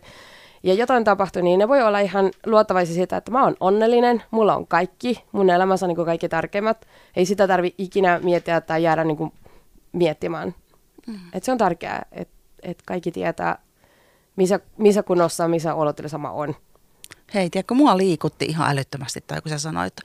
ja 0.63 0.73
jotain 0.73 1.03
tapahtuu, 1.03 1.41
niin 1.41 1.59
ne 1.59 1.67
voi 1.67 1.81
olla 1.81 1.99
ihan 1.99 2.31
luottavaisia 2.45 2.95
siitä, 2.95 3.17
että 3.17 3.31
mä 3.31 3.43
oon 3.43 3.55
onnellinen, 3.59 4.23
mulla 4.31 4.55
on 4.55 4.67
kaikki, 4.67 5.23
mun 5.31 5.49
elämässä 5.49 5.85
on 5.85 5.93
niin 5.95 6.05
kaikki 6.05 6.29
tärkeimmät. 6.29 6.85
Ei 7.15 7.25
sitä 7.25 7.47
tarvi 7.47 7.75
ikinä 7.77 8.19
miettiä 8.23 8.61
tai 8.61 8.83
jäädä 8.83 9.03
niin 9.03 9.17
kuin 9.17 9.33
miettimään. 9.91 10.55
Mm. 11.07 11.19
Et 11.33 11.43
se 11.43 11.51
on 11.51 11.57
tärkeää, 11.57 12.05
että 12.11 12.33
et 12.63 12.81
kaikki 12.85 13.11
tietää, 13.11 13.57
missä, 14.35 14.59
missä 14.77 15.03
kunnossa, 15.03 15.47
missä 15.47 15.75
olotilassa 15.75 16.17
mä 16.17 16.31
oon. 16.31 16.55
Hei, 17.33 17.49
tiedätkö, 17.49 17.73
mua 17.73 17.97
liikutti 17.97 18.45
ihan 18.45 18.71
älyttömästi, 18.71 19.23
tai 19.27 19.41
kun 19.41 19.49
sä 19.49 19.59
sanoit, 19.59 19.87
että 19.87 20.01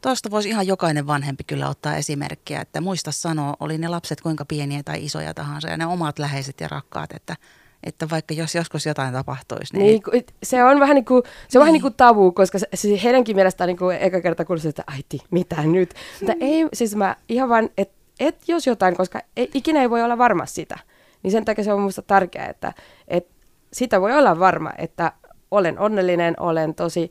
tuosta 0.00 0.30
voisi 0.30 0.48
ihan 0.48 0.66
jokainen 0.66 1.06
vanhempi 1.06 1.44
kyllä 1.44 1.68
ottaa 1.68 1.96
esimerkkiä, 1.96 2.60
että 2.60 2.80
muista 2.80 3.12
sanoa, 3.12 3.56
oli 3.60 3.78
ne 3.78 3.88
lapset 3.88 4.20
kuinka 4.20 4.44
pieniä 4.44 4.82
tai 4.82 5.04
isoja 5.04 5.34
tahansa, 5.34 5.68
ja 5.68 5.76
ne 5.76 5.86
omat 5.86 6.18
läheiset 6.18 6.60
ja 6.60 6.68
rakkaat, 6.68 7.12
että 7.12 7.36
että 7.84 8.10
vaikka 8.10 8.34
jos 8.34 8.54
joskus 8.54 8.86
jotain 8.86 9.12
tapahtuisi. 9.12 9.78
Niin, 9.78 10.02
niin 10.12 10.24
se 10.42 10.64
on 10.64 10.80
vähän 10.80 10.94
niin 10.94 11.04
kuin, 11.04 11.22
se 11.22 11.28
on 11.28 11.60
niin. 11.60 11.60
vähän 11.60 11.72
niin 11.72 11.82
kuin 11.82 11.94
tabu, 11.94 12.32
koska 12.32 12.58
se, 12.58 12.66
se 12.74 13.00
heidänkin 13.04 13.36
mielestään 13.36 13.68
niin 13.68 13.78
kuin 13.78 13.96
eka 13.96 14.20
kerta 14.20 14.44
kuulisi, 14.44 14.68
että 14.68 14.84
äiti, 14.86 15.20
mitä 15.30 15.62
nyt? 15.62 15.94
Mutta 16.20 16.34
ei, 16.40 16.66
siis 16.72 16.96
mä 16.96 17.16
ihan 17.28 17.48
vaan, 17.48 17.70
että 17.76 17.94
et 18.20 18.48
jos 18.48 18.66
jotain, 18.66 18.96
koska 18.96 19.20
ei, 19.36 19.50
ikinä 19.54 19.80
ei 19.80 19.90
voi 19.90 20.02
olla 20.02 20.18
varma 20.18 20.46
sitä. 20.46 20.78
Niin 21.22 21.30
sen 21.30 21.44
takia 21.44 21.64
se 21.64 21.72
on 21.72 21.80
minusta 21.80 22.02
tärkeää, 22.02 22.48
että, 22.48 22.72
että 23.08 23.34
sitä 23.72 24.00
voi 24.00 24.12
olla 24.12 24.38
varma, 24.38 24.72
että 24.78 25.12
olen 25.50 25.78
onnellinen, 25.78 26.34
olen 26.40 26.74
tosi, 26.74 27.10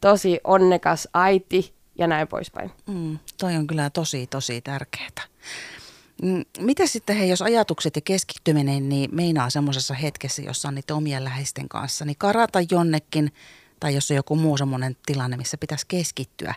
tosi 0.00 0.40
onnekas 0.44 1.08
äiti 1.14 1.74
ja 1.98 2.06
näin 2.06 2.28
poispäin. 2.28 2.70
Mm, 2.86 3.18
toi 3.38 3.56
on 3.56 3.66
kyllä 3.66 3.90
tosi, 3.90 4.26
tosi 4.26 4.60
tärkeää. 4.60 5.26
Mm, 6.22 6.44
Miten 6.58 6.88
sitten 6.88 7.16
hei, 7.16 7.28
jos 7.28 7.42
ajatukset 7.42 7.96
ja 7.96 8.02
keskittyminen 8.02 8.88
niin 8.88 9.14
meinaa 9.14 9.50
semmoisessa 9.50 9.94
hetkessä, 9.94 10.42
jossa 10.42 10.68
on 10.68 10.74
niitä 10.74 10.94
omien 10.94 11.24
läheisten 11.24 11.68
kanssa, 11.68 12.04
niin 12.04 12.16
karata 12.18 12.58
jonnekin 12.70 13.32
tai 13.80 13.94
jos 13.94 14.10
on 14.10 14.16
joku 14.16 14.36
muu 14.36 14.56
semmoinen 14.56 14.96
tilanne, 15.06 15.36
missä 15.36 15.56
pitäisi 15.58 15.86
keskittyä, 15.88 16.54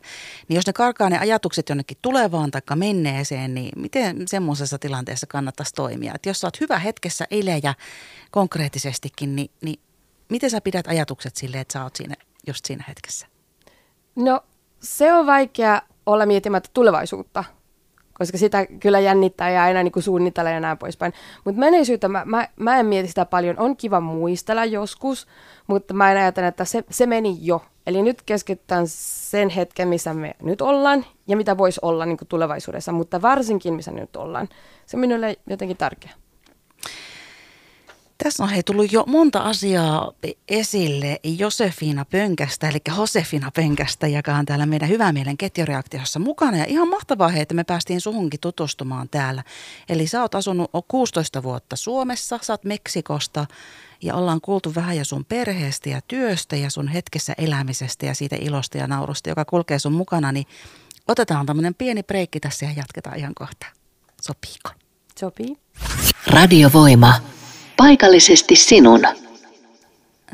niin 0.47 0.55
jos 0.55 0.67
ne 0.67 0.73
karkaa 0.73 1.09
ne 1.09 1.19
ajatukset 1.19 1.69
jonnekin 1.69 1.97
tulevaan 2.01 2.51
tai 2.51 2.61
menneeseen, 2.75 3.53
niin 3.53 3.71
miten 3.75 4.27
semmoisessa 4.27 4.79
tilanteessa 4.79 5.27
kannattaisi 5.27 5.73
toimia? 5.73 6.13
Et 6.15 6.25
jos 6.25 6.41
sä 6.41 6.47
oot 6.47 6.59
hyvä 6.59 6.79
hetkessä 6.79 7.25
eilen 7.31 7.59
ja 7.63 7.73
konkreettisestikin, 8.31 9.35
niin, 9.35 9.51
niin 9.61 9.79
miten 10.29 10.49
sä 10.49 10.61
pidät 10.61 10.87
ajatukset 10.87 11.35
silleen, 11.35 11.61
että 11.61 11.73
sä 11.73 11.83
oot 11.83 11.95
siinä, 11.95 12.15
just 12.47 12.65
siinä 12.65 12.83
hetkessä? 12.87 13.27
No 14.15 14.41
se 14.79 15.13
on 15.13 15.25
vaikea 15.25 15.81
olla 16.05 16.25
miettimättä 16.25 16.69
tulevaisuutta, 16.73 17.43
koska 18.13 18.37
sitä 18.37 18.65
kyllä 18.65 18.99
jännittää 18.99 19.49
ja 19.49 19.63
aina 19.63 19.83
niin 19.83 19.91
kuin 19.91 20.03
suunnitella 20.03 20.49
ja 20.49 20.59
näin 20.59 20.77
poispäin. 20.77 21.13
Mutta 21.45 21.59
menneisyyttä 21.59 22.07
mä, 22.07 22.23
mä, 22.25 22.47
mä 22.55 22.79
en 22.79 22.85
mieti 22.85 23.07
sitä 23.07 23.25
paljon. 23.25 23.59
On 23.59 23.77
kiva 23.77 23.99
muistella 23.99 24.65
joskus, 24.65 25.27
mutta 25.67 25.93
mä 25.93 26.11
en 26.11 26.17
ajattele, 26.17 26.47
että 26.47 26.65
se, 26.65 26.83
se 26.89 27.05
meni 27.05 27.37
jo. 27.41 27.65
Eli 27.87 28.01
nyt 28.01 28.21
keskitytään 28.21 28.87
sen 28.87 29.49
hetken, 29.49 29.87
missä 29.87 30.13
me 30.13 30.35
nyt 30.41 30.61
ollaan 30.61 31.05
ja 31.27 31.37
mitä 31.37 31.57
voisi 31.57 31.79
olla 31.81 32.05
niin 32.05 32.17
kuin 32.17 32.27
tulevaisuudessa, 32.27 32.91
mutta 32.91 33.21
varsinkin 33.21 33.73
missä 33.73 33.91
nyt 33.91 34.15
ollaan. 34.15 34.49
Se 34.85 34.97
on 34.97 35.01
minulle 35.01 35.35
jotenkin 35.49 35.77
tärkeä. 35.77 36.11
Tässä 38.23 38.43
on 38.43 38.49
hei 38.49 38.63
tullut 38.63 38.91
jo 38.91 39.03
monta 39.07 39.39
asiaa 39.39 40.11
esille 40.47 41.19
Josefina 41.23 42.05
Pönkästä, 42.05 42.69
eli 42.69 42.77
Josefina 42.97 43.51
Pönkästä, 43.51 44.07
joka 44.07 44.35
on 44.35 44.45
täällä 44.45 44.65
meidän 44.65 44.89
Hyvää 44.89 45.13
mielen 45.13 45.37
ketjureaktiossa 45.37 46.19
mukana. 46.19 46.57
Ja 46.57 46.65
ihan 46.65 46.87
mahtavaa 46.87 47.27
hei, 47.27 47.41
että 47.41 47.53
me 47.53 47.63
päästiin 47.63 48.01
suhunkin 48.01 48.39
tutustumaan 48.39 49.09
täällä. 49.09 49.43
Eli 49.89 50.07
sä 50.07 50.21
oot 50.21 50.35
asunut 50.35 50.71
16 50.87 51.43
vuotta 51.43 51.75
Suomessa, 51.75 52.39
sä 52.41 52.53
oot 52.53 52.63
Meksikosta 52.63 53.45
ja 54.01 54.15
ollaan 54.15 54.41
kuultu 54.41 54.75
vähän 54.75 54.97
jo 54.97 55.05
sun 55.05 55.25
perheestä 55.25 55.89
ja 55.89 56.01
työstä 56.07 56.55
ja 56.55 56.69
sun 56.69 56.87
hetkessä 56.87 57.33
elämisestä 57.37 58.05
ja 58.05 58.13
siitä 58.13 58.35
ilosta 58.39 58.77
ja 58.77 58.87
naurusta, 58.87 59.29
joka 59.29 59.45
kulkee 59.45 59.79
sun 59.79 59.93
mukana, 59.93 60.31
niin 60.31 60.45
otetaan 61.07 61.45
tämmöinen 61.45 61.75
pieni 61.75 62.03
breikki 62.03 62.39
tässä 62.39 62.65
ja 62.65 62.71
jatketaan 62.75 63.17
ihan 63.17 63.33
kohta. 63.35 63.65
Sopiiko? 64.21 64.69
Sopii. 65.19 65.57
Radiovoima. 66.27 67.13
Paikallisesti 67.77 68.55
sinun. 68.55 69.01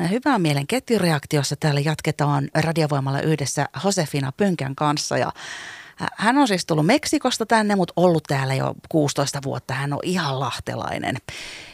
Hyvää 0.09 0.39
mielen 0.39 0.67
ketjureaktiossa 0.67 1.55
täällä 1.55 1.79
jatketaan 1.79 2.49
radiovoimalla 2.55 3.21
yhdessä 3.21 3.65
Josefina 3.83 4.31
Pönkän 4.37 4.75
kanssa 4.75 5.17
ja 5.17 5.31
hän 6.15 6.37
on 6.37 6.47
siis 6.47 6.65
tullut 6.65 6.85
Meksikosta 6.85 7.45
tänne, 7.45 7.75
mutta 7.75 7.93
ollut 7.95 8.23
täällä 8.27 8.55
jo 8.55 8.75
16 8.89 9.39
vuotta. 9.43 9.73
Hän 9.73 9.93
on 9.93 9.99
ihan 10.03 10.39
lahtelainen. 10.39 11.15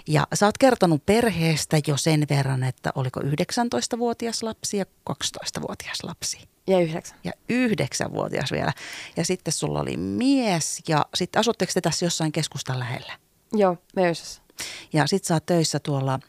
Ja 0.07 0.27
sä 0.33 0.45
oot 0.45 0.57
kertonut 0.57 1.05
perheestä 1.05 1.77
jo 1.87 1.97
sen 1.97 2.25
verran, 2.29 2.63
että 2.63 2.91
oliko 2.95 3.19
19-vuotias 3.19 4.43
lapsi 4.43 4.77
ja 4.77 4.85
12-vuotias 5.09 6.03
lapsi. 6.03 6.37
Ja 6.67 6.79
yhdeksän. 6.79 7.17
Ja 7.23 7.31
yhdeksänvuotias 7.49 8.51
vielä. 8.51 8.73
Ja 9.17 9.25
sitten 9.25 9.53
sulla 9.53 9.79
oli 9.79 9.97
mies 9.97 10.83
ja 10.87 11.05
sitten 11.13 11.39
asutteko 11.39 11.71
te 11.73 11.81
tässä 11.81 12.05
jossain 12.05 12.31
keskustan 12.31 12.79
lähellä? 12.79 13.13
Joo, 13.53 13.77
Möysössä. 13.95 14.44
Ja 14.93 15.07
sit 15.07 15.23
sä 15.23 15.33
oot 15.33 15.45
töissä 15.45 15.79
tuolla 15.79 16.19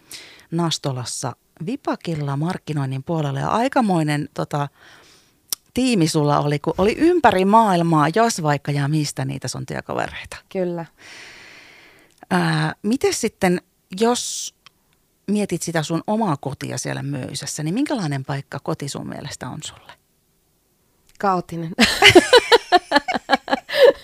Nastolassa 0.50 1.36
Vipakilla 1.66 2.36
markkinoinnin 2.36 3.02
puolella 3.02 3.40
ja 3.40 3.48
aikamoinen 3.48 4.28
tota, 4.34 4.68
tiimi 5.74 6.08
sulla 6.08 6.38
oli, 6.38 6.58
kun 6.58 6.74
oli 6.78 6.94
ympäri 6.98 7.44
maailmaa, 7.44 8.08
jos 8.14 8.42
vaikka 8.42 8.72
ja 8.72 8.88
mistä 8.88 9.24
niitä 9.24 9.48
sun 9.48 9.66
työkavereita. 9.66 10.36
Kyllä. 10.48 10.86
Ää, 12.30 12.74
miten 12.82 13.14
sitten, 13.14 13.62
jos 14.00 14.54
mietit 15.26 15.62
sitä 15.62 15.82
sun 15.82 16.02
omaa 16.06 16.36
kotia 16.36 16.78
siellä 16.78 17.02
Möysössä, 17.02 17.62
niin 17.62 17.74
minkälainen 17.74 18.24
paikka 18.24 18.58
koti 18.62 18.88
sun 18.88 19.08
mielestä 19.08 19.48
on 19.48 19.58
sulle? 19.62 19.92
Kaoottinen. 21.18 21.72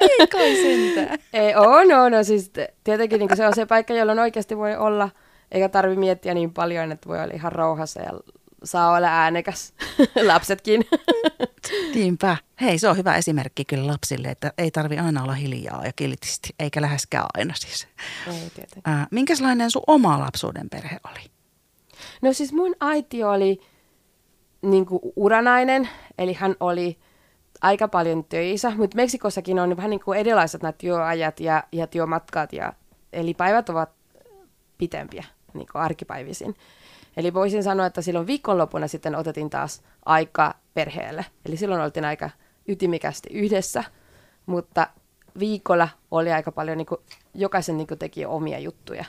Ei 0.00 0.26
kai 0.26 0.56
sentään. 0.56 1.18
Ei, 1.32 1.54
on, 1.54 1.92
on, 1.92 2.14
on. 2.14 2.24
Siis 2.24 2.50
tietenkin 2.84 3.18
niin 3.18 3.36
se 3.36 3.46
on 3.46 3.54
se 3.54 3.66
paikka, 3.66 3.94
jolloin 3.94 4.18
oikeasti 4.18 4.56
voi 4.56 4.76
olla, 4.76 5.10
eikä 5.52 5.68
tarvi 5.68 5.96
miettiä 5.96 6.34
niin 6.34 6.52
paljon, 6.52 6.92
että 6.92 7.08
voi 7.08 7.22
olla 7.22 7.34
ihan 7.34 7.52
rauhassa 7.52 8.00
ja 8.00 8.12
saa 8.64 8.96
olla 8.96 9.06
äänekäs. 9.06 9.74
Lapsetkin. 10.32 10.84
Niinpä. 11.94 12.36
Hei, 12.60 12.78
se 12.78 12.88
on 12.88 12.96
hyvä 12.96 13.16
esimerkki 13.16 13.64
kyllä 13.64 13.86
lapsille, 13.86 14.28
että 14.28 14.52
ei 14.58 14.70
tarvi 14.70 14.98
aina 14.98 15.22
olla 15.22 15.32
hiljaa 15.32 15.86
ja 15.86 15.92
kiltisti, 15.96 16.54
eikä 16.58 16.82
läheskään 16.82 17.26
aina 17.34 17.54
siis. 17.56 17.88
Ei 18.26 18.32
tietenkin. 18.32 18.82
Ää, 18.84 19.06
minkälainen 19.10 19.70
sun 19.70 19.82
oma 19.86 20.20
lapsuuden 20.20 20.70
perhe 20.70 21.00
oli? 21.10 21.30
No 22.22 22.32
siis 22.32 22.52
mun 22.52 22.74
äiti 22.80 23.24
oli 23.24 23.60
niin 24.62 24.86
kuin 24.86 25.00
uranainen, 25.16 25.88
eli 26.18 26.32
hän 26.32 26.56
oli 26.60 26.98
aika 27.62 27.88
paljon 27.88 28.24
töissä, 28.24 28.72
mutta 28.76 28.96
Meksikossakin 28.96 29.58
on 29.58 29.76
vähän 29.76 29.90
niin 29.90 30.00
kuin 30.04 30.18
erilaiset 30.18 30.62
nämä 30.62 30.72
työajat 30.72 31.40
ja, 31.40 31.64
ja 31.72 31.86
työmatkat, 31.86 32.52
ja, 32.52 32.72
eli 33.12 33.34
päivät 33.34 33.68
ovat 33.68 33.90
pitempiä 34.78 35.24
niin 35.54 35.66
kuin 35.72 35.82
arkipäivisin. 35.82 36.54
Eli 37.16 37.34
voisin 37.34 37.62
sanoa, 37.62 37.86
että 37.86 38.02
silloin 38.02 38.26
viikonloppuna 38.26 38.88
sitten 38.88 39.14
otettiin 39.14 39.50
taas 39.50 39.82
aika 40.04 40.54
perheelle. 40.74 41.26
Eli 41.46 41.56
silloin 41.56 41.80
oltiin 41.80 42.04
aika 42.04 42.30
ytimikästi 42.68 43.28
yhdessä, 43.32 43.84
mutta 44.46 44.86
viikolla 45.38 45.88
oli 46.10 46.32
aika 46.32 46.52
paljon, 46.52 46.78
niin 46.78 46.86
kuin, 46.86 47.00
jokaisen 47.34 47.76
niin 47.76 47.86
kuin, 47.86 47.98
teki 47.98 48.26
omia 48.26 48.58
juttuja. 48.58 49.04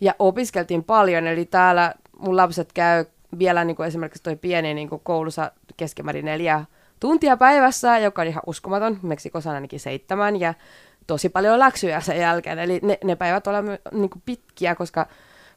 Ja 0.00 0.14
opiskeltiin 0.18 0.84
paljon, 0.84 1.26
eli 1.26 1.44
täällä 1.44 1.94
mun 2.18 2.36
lapset 2.36 2.72
käy 2.72 3.04
vielä 3.38 3.64
niin 3.64 3.76
kuin 3.76 3.86
esimerkiksi 3.86 4.22
toi 4.22 4.36
pieni 4.36 4.74
niin 4.74 4.88
kuin 4.88 5.00
koulussa 5.04 5.52
keskimäärin 5.76 6.24
neljä 6.24 6.64
tuntia 7.00 7.36
päivässä, 7.36 7.98
joka 7.98 8.22
on 8.22 8.28
ihan 8.28 8.42
uskomaton. 8.46 8.98
Meksikossa 9.02 9.50
on 9.50 9.54
ainakin 9.54 9.80
seitsemän 9.80 10.40
ja 10.40 10.54
tosi 11.06 11.28
paljon 11.28 11.58
läksyjä 11.58 12.00
sen 12.00 12.20
jälkeen. 12.20 12.58
Eli 12.58 12.80
ne, 12.82 12.98
ne 13.04 13.16
päivät 13.16 13.46
ovat 13.46 13.64
niin 13.92 14.10
kuin 14.10 14.22
pitkiä, 14.26 14.74
koska 14.74 15.06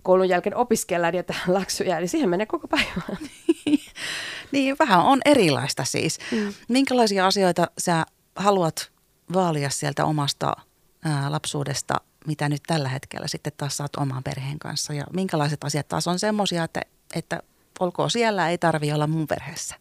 koulun 0.04 0.30
jälkeen 0.30 0.56
opiskellaan 0.56 1.16
ja 1.16 1.24
tehdään 1.24 1.54
läksyjä, 1.54 1.98
eli 1.98 2.08
siihen 2.08 2.30
menee 2.30 2.46
koko 2.46 2.68
päivä. 2.68 3.02
niin, 4.52 4.76
vähän 4.80 5.00
on 5.00 5.20
erilaista 5.26 5.84
siis. 5.84 6.20
Mm. 6.32 6.54
Minkälaisia 6.70 7.28
asioita 7.28 7.68
sä 7.78 8.06
haluat 8.36 8.92
vaalia 9.34 9.70
sieltä 9.70 10.06
omasta 10.06 10.54
ää, 11.06 11.32
lapsuudesta, 11.32 11.96
mitä 12.28 12.50
nyt 12.50 12.62
tällä 12.68 12.90
hetkellä 12.90 13.28
sitten 13.28 13.54
taas 13.58 13.78
saat 13.78 13.96
oman 13.96 14.24
perheen 14.24 14.60
kanssa? 14.60 14.94
Ja 14.94 15.06
minkälaiset 15.14 15.64
asiat 15.64 15.88
taas 15.88 16.08
on 16.08 16.20
semmoisia, 16.20 16.64
että, 16.64 16.82
että 17.16 17.44
olkoon 17.80 18.12
siellä, 18.12 18.50
ei 18.50 18.58
tarvi 18.58 18.92
olla 18.92 19.08
mun 19.08 19.28
perheessä? 19.28 19.76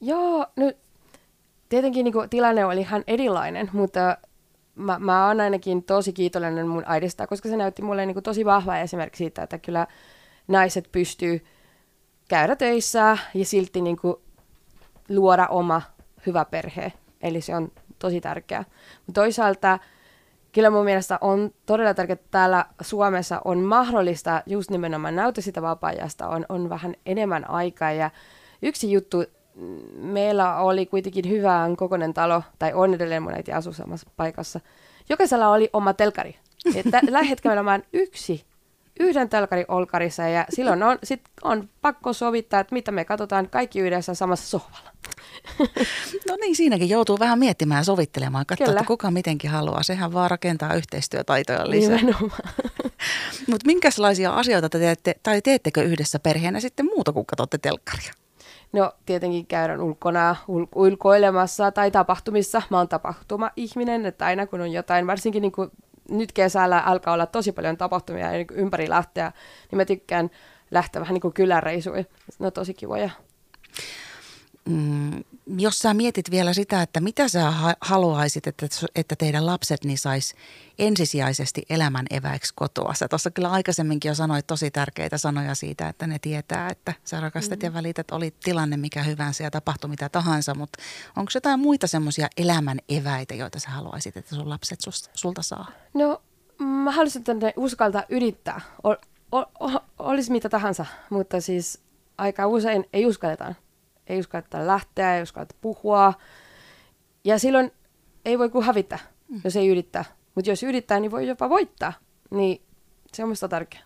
Joo, 0.00 0.46
nyt 0.56 0.76
tietenkin 1.68 2.04
niin 2.04 2.12
kuin, 2.12 2.30
tilanne 2.30 2.64
oli 2.64 2.80
ihan 2.80 3.04
erilainen, 3.06 3.70
mutta 3.72 4.16
mä, 4.74 4.98
mä 4.98 5.26
oon 5.26 5.40
ainakin 5.40 5.82
tosi 5.82 6.12
kiitollinen 6.12 6.68
mun 6.68 6.84
äidistä, 6.86 7.26
koska 7.26 7.48
se 7.48 7.56
näytti 7.56 7.82
mulle 7.82 8.06
niin 8.06 8.14
kuin, 8.14 8.24
tosi 8.24 8.44
vahva 8.44 8.78
esimerkki 8.78 9.18
siitä, 9.18 9.42
että 9.42 9.58
kyllä 9.58 9.86
naiset 10.48 10.88
pystyy 10.92 11.44
käydä 12.28 12.56
töissä 12.56 13.18
ja 13.34 13.44
silti 13.44 13.80
niin 13.80 13.96
kuin, 13.96 14.16
luoda 15.08 15.46
oma 15.46 15.82
hyvä 16.26 16.44
perhe. 16.44 16.92
Eli 17.22 17.40
se 17.40 17.56
on 17.56 17.72
tosi 17.98 18.20
tärkeää. 18.20 18.64
Toisaalta 19.14 19.78
kyllä 20.52 20.70
mun 20.70 20.84
mielestä 20.84 21.18
on 21.20 21.50
todella 21.66 21.94
tärkeää, 21.94 22.14
että 22.14 22.28
täällä 22.30 22.66
Suomessa 22.80 23.40
on 23.44 23.58
mahdollista 23.58 24.42
just 24.46 24.70
nimenomaan 24.70 25.16
näyttää 25.16 25.42
sitä 25.42 25.62
vapaa-ajasta, 25.62 26.28
on, 26.28 26.46
on 26.48 26.70
vähän 26.70 26.94
enemmän 27.06 27.50
aikaa. 27.50 27.92
Ja 27.92 28.10
yksi 28.62 28.92
juttu, 28.92 29.24
meillä 29.94 30.56
oli 30.56 30.86
kuitenkin 30.86 31.28
hyvä 31.28 31.70
kokonen 31.76 32.14
talo, 32.14 32.42
tai 32.58 32.72
on 32.72 32.94
edelleen 32.94 33.22
mun 33.22 33.34
äiti 33.34 33.52
asuu 33.52 33.72
samassa 33.72 34.10
paikassa. 34.16 34.60
Jokaisella 35.08 35.48
oli 35.48 35.70
oma 35.72 35.94
telkari. 35.94 36.36
Tällä 36.90 37.22
hetkellä 37.22 37.62
mä 37.62 37.80
yksi, 37.92 38.44
yhden 39.00 39.28
telkari 39.28 39.64
olkarissa, 39.68 40.22
ja 40.22 40.46
silloin 40.48 40.82
on, 40.82 40.98
sit 41.04 41.20
on 41.42 41.68
pakko 41.80 42.12
sovittaa, 42.12 42.60
että 42.60 42.74
mitä 42.74 42.92
me 42.92 43.04
katsotaan 43.04 43.48
kaikki 43.50 43.80
yhdessä 43.80 44.14
samassa 44.14 44.48
sohvalla. 44.48 44.90
No 46.28 46.36
niin, 46.40 46.56
siinäkin 46.56 46.88
joutuu 46.88 47.18
vähän 47.18 47.38
miettimään 47.38 47.80
ja 47.80 47.84
sovittelemaan, 47.84 48.46
katsoa, 48.46 48.66
Kyllä. 48.66 48.80
että 48.80 48.86
kuka 48.86 49.10
mitenkin 49.10 49.50
haluaa. 49.50 49.82
Sehän 49.82 50.12
vaan 50.12 50.30
rakentaa 50.30 50.74
yhteistyötaitoja 50.74 51.70
lisää. 51.70 51.98
Mutta 53.50 53.66
minkälaisia 53.66 54.32
asioita 54.32 54.68
te 54.68 54.78
teette, 54.78 55.14
tai 55.22 55.42
teettekö 55.42 55.82
yhdessä 55.82 56.18
perheenä 56.18 56.60
sitten 56.60 56.86
muuta 56.86 57.12
kuin 57.12 57.26
katsotte 57.26 57.58
telkkaria? 57.58 58.12
No 58.72 58.92
tietenkin 59.06 59.46
käydään 59.46 59.80
ulkona 59.80 60.36
ul- 60.48 60.68
ulkoilemassa 60.74 61.70
tai 61.72 61.90
tapahtumissa. 61.90 62.62
Mä 62.70 62.78
oon 62.78 62.88
tapahtuma-ihminen, 62.88 64.06
että 64.06 64.24
aina 64.26 64.46
kun 64.46 64.60
on 64.60 64.72
jotain, 64.72 65.06
varsinkin 65.06 65.42
niin 65.42 65.52
kuin 65.52 65.70
nyt 66.08 66.32
kesällä 66.32 66.78
alkaa 66.78 67.14
olla 67.14 67.26
tosi 67.26 67.52
paljon 67.52 67.76
tapahtumia 67.76 68.30
niin 68.30 68.46
ympäri 68.52 68.88
lähteä, 68.88 69.32
niin 69.70 69.76
mä 69.76 69.84
tykkään 69.84 70.30
lähteä 70.70 71.00
vähän 71.00 71.14
niin 71.14 71.22
kuin 71.22 71.34
kyläreisuihin. 71.34 72.06
Ne 72.38 72.46
on 72.46 72.52
tosi 72.52 72.74
kivoja. 72.74 73.10
Mm, 74.68 75.24
jos 75.46 75.78
sä 75.78 75.94
mietit 75.94 76.30
vielä 76.30 76.52
sitä, 76.52 76.82
että 76.82 77.00
mitä 77.00 77.28
sä 77.28 77.50
ha- 77.50 77.74
haluaisit, 77.80 78.46
että, 78.46 78.66
että 78.94 79.16
teidän 79.16 79.46
lapset 79.46 79.84
niin 79.84 79.98
sais 79.98 80.34
ensisijaisesti 80.78 81.62
elämän 81.70 82.06
eväiksi 82.10 82.52
kotoa. 82.56 82.94
Sä 82.94 83.08
tuossa 83.08 83.30
kyllä 83.30 83.50
aikaisemminkin 83.50 84.08
jo 84.08 84.14
sanoit 84.14 84.46
tosi 84.46 84.70
tärkeitä 84.70 85.18
sanoja 85.18 85.54
siitä, 85.54 85.88
että 85.88 86.06
ne 86.06 86.18
tietää, 86.18 86.68
että 86.68 86.92
sä 87.04 87.20
rakastat 87.20 87.58
mm-hmm. 87.58 87.66
ja 87.66 87.74
välität, 87.74 88.10
oli 88.10 88.34
tilanne 88.44 88.76
mikä 88.76 89.02
hyvänsä 89.02 89.44
ja 89.44 89.50
tapahtui 89.50 89.90
mitä 89.90 90.08
tahansa, 90.08 90.54
mutta 90.54 90.82
onko 91.16 91.30
jotain 91.34 91.60
muita 91.60 91.86
semmoisia 91.86 92.28
elämän 92.36 92.78
eväitä, 92.88 93.34
joita 93.34 93.60
sä 93.60 93.70
haluaisit, 93.70 94.16
että 94.16 94.34
sun 94.34 94.48
lapset 94.48 94.80
sus, 94.80 95.10
sulta 95.14 95.42
saa? 95.42 95.66
No, 95.94 96.22
mä 96.58 96.90
haluaisin, 96.90 97.20
että 97.20 97.34
ne 97.34 97.52
uskaltaa 97.56 98.04
yrittää. 98.08 98.60
Ol, 98.82 98.94
ol, 99.32 99.44
ol, 99.60 99.78
olisi 99.98 100.32
mitä 100.32 100.48
tahansa, 100.48 100.86
mutta 101.10 101.40
siis 101.40 101.82
aika 102.18 102.46
usein 102.46 102.84
ei 102.92 103.06
uskalleta 103.06 103.54
ei 104.06 104.20
uskalleta 104.20 104.66
lähteä, 104.66 105.16
ei 105.16 105.22
uskalleta 105.22 105.54
puhua. 105.60 106.14
Ja 107.24 107.38
silloin 107.38 107.72
ei 108.24 108.38
voi 108.38 108.50
kuin 108.50 108.64
hävitä, 108.64 108.98
mm. 109.28 109.40
jos 109.44 109.56
ei 109.56 109.68
yrittää. 109.68 110.04
Mutta 110.34 110.50
jos 110.50 110.62
yrittää, 110.62 111.00
niin 111.00 111.10
voi 111.10 111.26
jopa 111.26 111.48
voittaa. 111.48 111.92
Niin 112.30 112.62
se 113.14 113.22
on 113.22 113.28
minusta 113.28 113.48
tärkeää. 113.48 113.84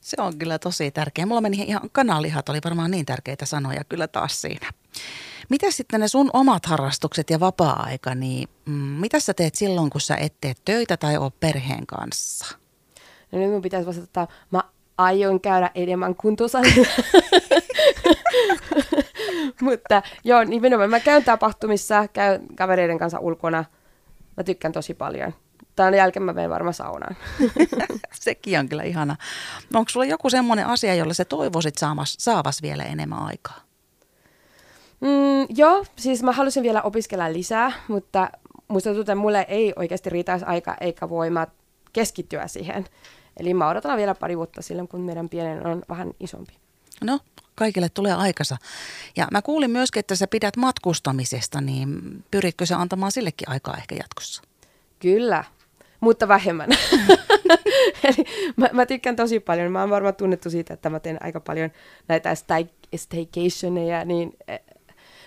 Se 0.00 0.16
on 0.20 0.38
kyllä 0.38 0.58
tosi 0.58 0.90
tärkeä. 0.90 1.26
Mulla 1.26 1.40
meni 1.40 1.56
ihan 1.56 1.90
kanalihat, 1.92 2.48
oli 2.48 2.58
varmaan 2.64 2.90
niin 2.90 3.06
tärkeitä 3.06 3.46
sanoja 3.46 3.84
kyllä 3.84 4.08
taas 4.08 4.40
siinä. 4.40 4.70
Mitä 5.48 5.70
sitten 5.70 6.00
ne 6.00 6.08
sun 6.08 6.30
omat 6.32 6.66
harrastukset 6.66 7.30
ja 7.30 7.40
vapaa-aika, 7.40 8.14
niin 8.14 8.48
mm, 8.64 8.72
mitä 8.74 9.20
sä 9.20 9.34
teet 9.34 9.54
silloin, 9.54 9.90
kun 9.90 10.00
sä 10.00 10.16
et 10.16 10.34
tee 10.40 10.54
töitä 10.64 10.96
tai 10.96 11.16
ole 11.16 11.32
perheen 11.40 11.86
kanssa? 11.86 12.56
No 13.32 13.38
nyt 13.38 13.50
mun 13.50 13.62
pitäisi 13.62 13.86
vastata, 13.86 14.22
että 14.22 14.34
mä 14.50 14.62
aion 14.98 15.40
käydä 15.40 15.70
enemmän 15.74 16.14
kuntosalilla. 16.14 16.86
Mutta 19.60 20.02
joo, 20.24 20.44
nimenomaan 20.44 20.90
mä 20.90 21.00
käyn 21.00 21.24
tapahtumissa, 21.24 22.08
käyn 22.12 22.42
kavereiden 22.56 22.98
kanssa 22.98 23.18
ulkona. 23.18 23.64
Mä 24.36 24.44
tykkään 24.44 24.72
tosi 24.72 24.94
paljon. 24.94 25.34
Tämän 25.76 25.94
jälkeen 25.94 26.22
mä 26.22 26.32
menen 26.32 26.50
varmaan 26.50 26.74
saunaan. 26.74 27.16
Sekin 28.12 28.58
on 28.58 28.68
kyllä 28.68 28.82
ihana. 28.82 29.16
Onko 29.74 29.88
sulla 29.88 30.06
joku 30.06 30.30
semmoinen 30.30 30.66
asia, 30.66 30.94
jolla 30.94 31.14
sä 31.14 31.24
toivoisit 31.24 31.78
saavas, 31.78 32.16
saavas 32.18 32.62
vielä 32.62 32.82
enemmän 32.84 33.22
aikaa? 33.22 33.60
Mm, 35.00 35.46
joo, 35.56 35.84
siis 35.96 36.22
mä 36.22 36.32
halusin 36.32 36.62
vielä 36.62 36.82
opiskella 36.82 37.32
lisää, 37.32 37.72
mutta 37.88 38.30
musta 38.68 38.88
tuntuu, 38.90 39.00
että 39.00 39.14
mulle 39.14 39.46
ei 39.48 39.72
oikeasti 39.76 40.10
riitäisi 40.10 40.44
aika 40.44 40.76
eikä 40.80 41.08
voima 41.08 41.46
keskittyä 41.92 42.48
siihen. 42.48 42.84
Eli 43.40 43.54
mä 43.54 43.68
odotan 43.68 43.96
vielä 43.96 44.14
pari 44.14 44.36
vuotta 44.36 44.62
silloin, 44.62 44.88
kun 44.88 45.00
meidän 45.00 45.28
pienen 45.28 45.66
on 45.66 45.82
vähän 45.88 46.10
isompi. 46.20 46.52
No, 47.04 47.18
kaikille 47.54 47.88
tulee 47.88 48.14
aikansa. 48.14 48.56
Ja 49.16 49.28
mä 49.30 49.42
kuulin 49.42 49.70
myöskin, 49.70 50.00
että 50.00 50.16
sä 50.16 50.26
pidät 50.26 50.56
matkustamisesta, 50.56 51.60
niin 51.60 52.24
pyritkö 52.30 52.66
sä 52.66 52.78
antamaan 52.78 53.12
sillekin 53.12 53.50
aikaa 53.50 53.76
ehkä 53.76 53.94
jatkossa? 53.94 54.42
Kyllä, 54.98 55.44
mutta 56.00 56.28
vähemmän. 56.28 56.70
Eli 58.04 58.24
mä, 58.56 58.68
mä 58.72 58.86
tykkään 58.86 59.16
tosi 59.16 59.40
paljon. 59.40 59.72
Mä 59.72 59.80
oon 59.80 59.90
varmaan 59.90 60.14
tunnettu 60.14 60.50
siitä, 60.50 60.74
että 60.74 60.90
mä 60.90 61.00
teen 61.00 61.22
aika 61.22 61.40
paljon 61.40 61.70
näitä 62.08 62.34
staycationeja, 62.96 64.04
niin 64.04 64.36
eh, 64.48 64.60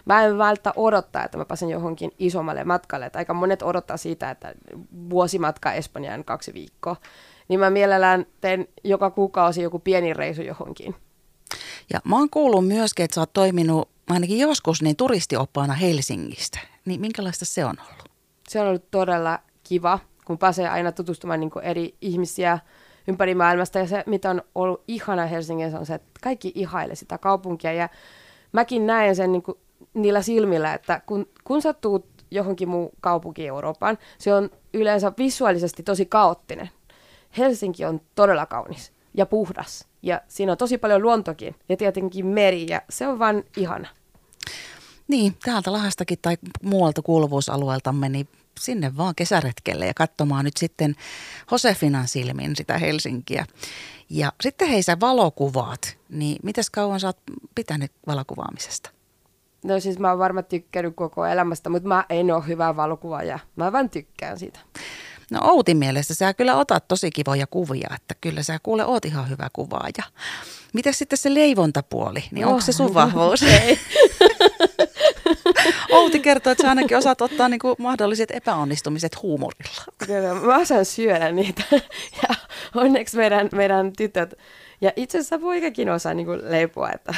mä 0.05 0.25
en 0.25 0.37
välttä 0.37 0.73
odottaa, 0.75 1.25
että 1.25 1.37
mä 1.37 1.45
pääsen 1.45 1.69
johonkin 1.69 2.11
isommalle 2.19 2.63
matkalle. 2.63 3.05
Että 3.05 3.19
aika 3.19 3.33
monet 3.33 3.61
odottaa 3.61 3.97
siitä, 3.97 4.31
että 4.31 4.53
vuosimatka 5.09 5.73
Espanjaan 5.73 6.23
kaksi 6.23 6.53
viikkoa. 6.53 6.95
Niin 7.47 7.59
mä 7.59 7.69
mielellään 7.69 8.25
teen 8.41 8.67
joka 8.83 9.09
kuukausi 9.09 9.61
joku 9.61 9.79
pieni 9.79 10.13
reisu 10.13 10.41
johonkin. 10.41 10.95
Ja 11.93 11.99
mä 12.03 12.17
oon 12.17 12.29
kuullut 12.29 12.67
myöskin, 12.67 13.05
että 13.05 13.15
sä 13.15 13.21
oot 13.21 13.33
toiminut 13.33 13.89
ainakin 14.09 14.39
joskus 14.39 14.81
niin 14.81 14.95
turistioppaana 14.95 15.73
Helsingistä. 15.73 16.59
Niin 16.85 17.01
minkälaista 17.01 17.45
se 17.45 17.65
on 17.65 17.75
ollut? 17.89 18.09
Se 18.49 18.61
on 18.61 18.67
ollut 18.67 18.91
todella 18.91 19.39
kiva, 19.63 19.99
kun 20.25 20.37
pääsee 20.37 20.69
aina 20.69 20.91
tutustumaan 20.91 21.39
niin 21.39 21.51
eri 21.61 21.95
ihmisiä 22.01 22.59
ympäri 23.07 23.35
maailmasta. 23.35 23.79
Ja 23.79 23.87
se, 23.87 24.03
mitä 24.05 24.29
on 24.29 24.41
ollut 24.55 24.83
ihana 24.87 25.25
Helsingissä, 25.25 25.79
on 25.79 25.85
se, 25.85 25.93
että 25.93 26.19
kaikki 26.23 26.51
ihaile 26.55 26.95
sitä 26.95 27.17
kaupunkia. 27.17 27.73
Ja 27.73 27.89
mäkin 28.51 28.87
näen 28.87 29.15
sen 29.15 29.31
niin 29.31 29.43
niillä 29.93 30.21
silmillä, 30.21 30.73
että 30.73 31.01
kun, 31.05 31.29
kun 31.43 31.61
sä 31.61 31.73
tuut 31.73 32.05
johonkin 32.31 32.69
muu 32.69 32.91
kaupunki 33.01 33.47
Euroopan, 33.47 33.97
se 34.17 34.33
on 34.33 34.49
yleensä 34.73 35.11
visuaalisesti 35.17 35.83
tosi 35.83 36.05
kaoottinen. 36.05 36.69
Helsinki 37.37 37.85
on 37.85 38.01
todella 38.15 38.45
kaunis 38.45 38.93
ja 39.13 39.25
puhdas. 39.25 39.87
Ja 40.01 40.21
siinä 40.27 40.51
on 40.51 40.57
tosi 40.57 40.77
paljon 40.77 41.01
luontokin 41.01 41.55
ja 41.69 41.77
tietenkin 41.77 42.25
meri 42.25 42.65
ja 42.69 42.81
se 42.89 43.07
on 43.07 43.19
vaan 43.19 43.43
ihana. 43.57 43.87
Niin, 45.07 45.35
täältä 45.43 45.71
Lahastakin 45.71 46.17
tai 46.21 46.37
muualta 46.63 47.01
kuuluvuusalueeltamme, 47.01 48.09
niin 48.09 48.27
sinne 48.59 48.97
vaan 48.97 49.15
kesäretkelle 49.15 49.87
ja 49.87 49.93
katsomaan 49.93 50.45
nyt 50.45 50.57
sitten 50.57 50.95
Josefinan 51.51 52.07
silmin 52.07 52.55
sitä 52.55 52.77
Helsinkiä. 52.77 53.45
Ja 54.09 54.31
sitten 54.41 54.67
hei 54.67 54.83
sä 54.83 54.99
valokuvaat, 54.99 55.97
niin 56.09 56.37
mitäs 56.43 56.69
kauan 56.69 56.99
sä 56.99 57.07
oot 57.07 57.17
pitänyt 57.55 57.91
valokuvaamisesta? 58.07 58.89
No 59.63 59.79
siis 59.79 59.99
mä 59.99 60.09
oon 60.09 60.19
varmaan 60.19 60.45
tykkännyt 60.45 60.95
koko 60.95 61.25
elämästä, 61.25 61.69
mutta 61.69 61.87
mä 61.87 62.05
en 62.09 62.31
ole 62.31 62.47
hyvä 62.47 62.75
valokuvaaja. 62.75 63.39
Mä 63.55 63.71
vaan 63.71 63.89
tykkään 63.89 64.39
siitä. 64.39 64.59
No 65.31 65.39
Outin 65.43 65.77
mielestä 65.77 66.13
sä 66.13 66.33
kyllä 66.33 66.55
otat 66.55 66.87
tosi 66.87 67.11
kivoja 67.11 67.47
kuvia, 67.47 67.89
että 67.95 68.15
kyllä 68.21 68.43
sä 68.43 68.59
kuule 68.63 68.85
oot 68.85 69.05
ihan 69.05 69.29
hyvä 69.29 69.47
kuvaaja. 69.53 70.03
Mitä 70.73 70.91
sitten 70.91 71.17
se 71.17 71.33
leivontapuoli, 71.33 72.23
niin 72.31 72.45
no. 72.45 72.49
onko 72.49 72.61
se 72.61 72.71
sun 72.71 72.93
vahvuus? 72.93 73.43
Ei. 73.61 73.79
Outi 75.91 76.19
kertoo, 76.19 76.51
että 76.51 76.61
sä 76.61 76.69
ainakin 76.69 76.97
osaat 76.97 77.21
ottaa 77.21 77.49
niinku 77.49 77.75
mahdolliset 77.79 78.31
epäonnistumiset 78.31 79.21
huumorilla. 79.21 79.83
Kyllä, 80.07 80.33
mä 80.33 80.57
osaan 80.57 80.85
syödä 80.85 81.31
niitä. 81.31 81.63
Ja 82.23 82.35
onneksi 82.75 83.17
meidän, 83.17 83.49
meidän 83.55 83.93
tytöt 83.97 84.33
ja 84.81 84.91
itse 84.95 85.17
asiassa 85.17 85.39
poikakin 85.39 85.89
osaa 85.89 86.13
niinku 86.13 86.31
leipoa. 86.41 86.91
Että. 86.91 87.13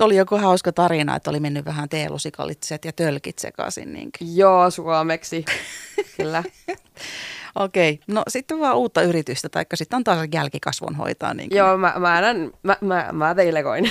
Oli 0.00 0.16
joku 0.16 0.36
hauska 0.36 0.72
tarina, 0.72 1.16
että 1.16 1.30
oli 1.30 1.40
mennyt 1.40 1.64
vähän 1.64 1.88
teelusikalitset 1.88 2.84
ja 2.84 2.92
tölkit 2.92 3.38
sekaisin. 3.38 3.92
Niin 3.92 4.10
Joo, 4.20 4.70
suomeksi. 4.70 5.44
Kyllä. 6.16 6.42
Okei, 7.54 7.92
okay. 7.92 8.14
no 8.14 8.22
sitten 8.28 8.60
vaan 8.60 8.76
uutta 8.76 9.02
yritystä, 9.02 9.48
tai 9.48 9.64
sitten 9.74 9.96
on 9.96 10.04
taas 10.04 10.28
jälkikasvun 10.32 10.94
hoitaa. 10.94 11.34
Niin 11.34 11.50
Joo, 11.56 11.76
mä, 11.76 11.94
mä, 11.98 12.16
annan, 12.16 12.52
mä, 12.62 12.76
mä, 12.80 13.08
mä 13.12 13.36
delegoin. 13.36 13.90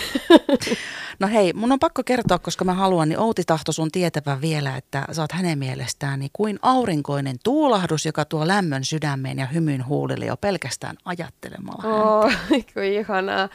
no 1.20 1.28
hei, 1.28 1.54
mun 1.54 1.72
on 1.72 1.80
pakko 1.80 2.04
kertoa, 2.04 2.40
koska 2.40 2.66
mä 2.66 2.74
haluan, 2.74 3.10
niin 3.10 3.20
Outi 3.20 3.44
tahto 3.44 3.72
sun 3.72 3.92
tietävän 3.92 4.42
vielä, 4.42 4.78
että 4.78 5.06
sä 5.12 5.22
oot 5.22 5.32
hänen 5.32 5.60
mielestään 5.60 6.20
niin 6.20 6.30
kuin 6.34 6.60
aurinkoinen 6.62 7.36
tuulahdus, 7.44 8.06
joka 8.06 8.26
tuo 8.26 8.48
lämmön 8.48 8.86
sydämeen 8.86 9.40
ja 9.40 9.46
hymyn 9.46 9.86
huulille 9.86 10.26
jo 10.26 10.38
pelkästään 10.38 10.96
ajattelemalla 11.06 11.84
Oh, 11.84 12.32
kuin 12.74 12.94
ihanaa. 12.94 13.50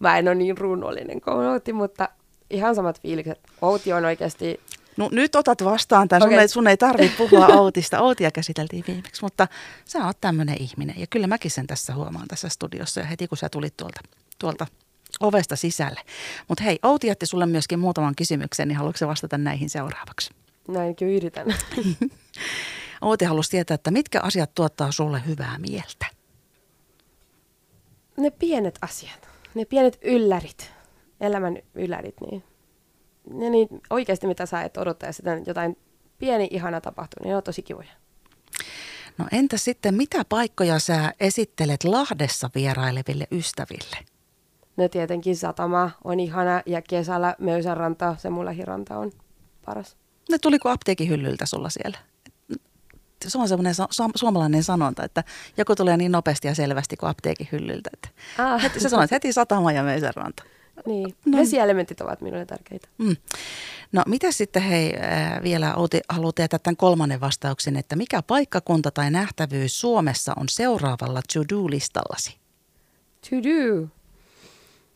Mä 0.00 0.18
en 0.18 0.28
ole 0.28 0.34
niin 0.34 0.58
runollinen 0.58 1.20
kuin 1.20 1.36
Outi, 1.36 1.72
mutta 1.72 2.08
ihan 2.50 2.74
samat 2.74 3.00
fiilikset. 3.00 3.40
Outi 3.62 3.92
on 3.92 4.04
oikeasti 4.04 4.60
No, 4.96 5.08
nyt 5.12 5.34
otat 5.34 5.64
vastaan 5.64 6.08
tämän. 6.08 6.22
Okay. 6.22 6.32
Sun, 6.32 6.40
ei, 6.40 6.48
sun 6.48 6.66
ei 6.66 6.76
tarvitse 6.76 7.16
puhua 7.16 7.46
Outista. 7.60 8.00
Outia 8.00 8.30
käsiteltiin 8.30 8.84
viimeksi, 8.86 9.22
mutta 9.22 9.48
sä 9.84 10.06
oot 10.06 10.20
tämmöinen 10.20 10.56
ihminen. 10.62 10.94
Ja 10.98 11.06
kyllä 11.06 11.26
mäkin 11.26 11.50
sen 11.50 11.66
tässä 11.66 11.94
huomaan 11.94 12.28
tässä 12.28 12.48
studiossa 12.48 13.00
ja 13.00 13.06
heti 13.06 13.28
kun 13.28 13.38
sä 13.38 13.48
tulit 13.48 13.76
tuolta, 13.76 14.00
tuolta 14.38 14.66
ovesta 15.20 15.56
sisälle. 15.56 16.00
Mutta 16.48 16.64
hei, 16.64 16.78
Outi 16.82 17.06
jätti 17.06 17.26
sulle 17.26 17.46
myöskin 17.46 17.78
muutaman 17.78 18.14
kysymyksen, 18.14 18.68
niin 18.68 18.76
haluatko 18.76 19.06
vastata 19.06 19.38
näihin 19.38 19.70
seuraavaksi? 19.70 20.30
Näin 20.68 20.96
kyllä 20.96 21.12
yritän. 21.12 21.46
Outi 23.02 23.24
halusi 23.24 23.50
tietää, 23.50 23.74
että 23.74 23.90
mitkä 23.90 24.20
asiat 24.20 24.54
tuottaa 24.54 24.92
sulle 24.92 25.22
hyvää 25.26 25.58
mieltä? 25.58 26.06
Ne 28.16 28.30
pienet 28.30 28.78
asiat, 28.82 29.29
ne 29.54 29.64
pienet 29.64 29.98
yllärit, 30.02 30.72
elämän 31.20 31.58
yllärit, 31.74 32.20
niin 32.20 32.44
ne 33.30 33.50
niin 33.50 33.68
oikeasti 33.90 34.26
mitä 34.26 34.46
sä 34.46 34.62
et 34.62 34.76
odottaa 34.76 35.08
ja 35.08 35.12
sitten 35.12 35.42
jotain 35.46 35.76
pieni 36.18 36.48
ihana 36.50 36.80
tapahtuu, 36.80 37.22
niin 37.22 37.30
ne 37.30 37.36
on 37.36 37.42
tosi 37.42 37.62
kivoja. 37.62 37.90
No 39.18 39.26
entä 39.32 39.56
sitten, 39.56 39.94
mitä 39.94 40.24
paikkoja 40.28 40.78
sä 40.78 41.12
esittelet 41.20 41.84
Lahdessa 41.84 42.50
vieraileville 42.54 43.26
ystäville? 43.30 43.96
No 44.76 44.88
tietenkin 44.88 45.36
satama 45.36 45.90
on 46.04 46.20
ihana 46.20 46.62
ja 46.66 46.82
kesällä 46.82 47.36
Möysänranta, 47.38 48.16
se 48.18 48.30
mulla 48.30 48.50
hiranta 48.50 48.98
on 48.98 49.12
paras. 49.64 49.96
Ne 50.30 50.38
tuliko 50.38 50.68
apteekin 50.68 51.08
hyllyltä 51.08 51.46
sulla 51.46 51.68
siellä? 51.68 51.98
Se 53.28 53.38
on 53.38 53.48
semmoinen 53.48 53.74
su- 53.74 54.10
suomalainen 54.14 54.62
sanonta, 54.62 55.04
että 55.04 55.24
joku 55.56 55.76
tulee 55.76 55.96
niin 55.96 56.12
nopeasti 56.12 56.48
ja 56.48 56.54
selvästi 56.54 56.96
kuin 56.96 57.10
apteekin 57.10 57.48
hyllyltä. 57.52 57.90
Että 57.92 58.08
ah. 58.38 58.62
heti, 58.62 58.80
sä 58.80 58.88
sanoit 58.88 59.10
heti 59.10 59.32
satama 59.32 59.72
ja 59.72 59.82
Möysänranta. 59.82 60.42
Niin, 60.86 61.14
no. 61.26 61.38
vesielementit 61.38 62.00
ovat 62.00 62.20
minulle 62.20 62.46
tärkeitä. 62.46 62.88
Mm. 62.98 63.16
No 63.92 64.02
mitä 64.06 64.32
sitten 64.32 64.62
hei 64.62 64.94
äh, 64.96 65.42
vielä 65.42 65.74
Outi 65.74 66.00
haluaa 66.08 66.32
tietää 66.32 66.58
tämän 66.58 66.76
kolmannen 66.76 67.20
vastauksen, 67.20 67.76
että 67.76 67.96
mikä 67.96 68.22
paikkakunta 68.22 68.90
tai 68.90 69.10
nähtävyys 69.10 69.80
Suomessa 69.80 70.32
on 70.36 70.48
seuraavalla 70.48 71.20
to-do-listallasi? 71.32 72.38
To-do? 73.30 73.88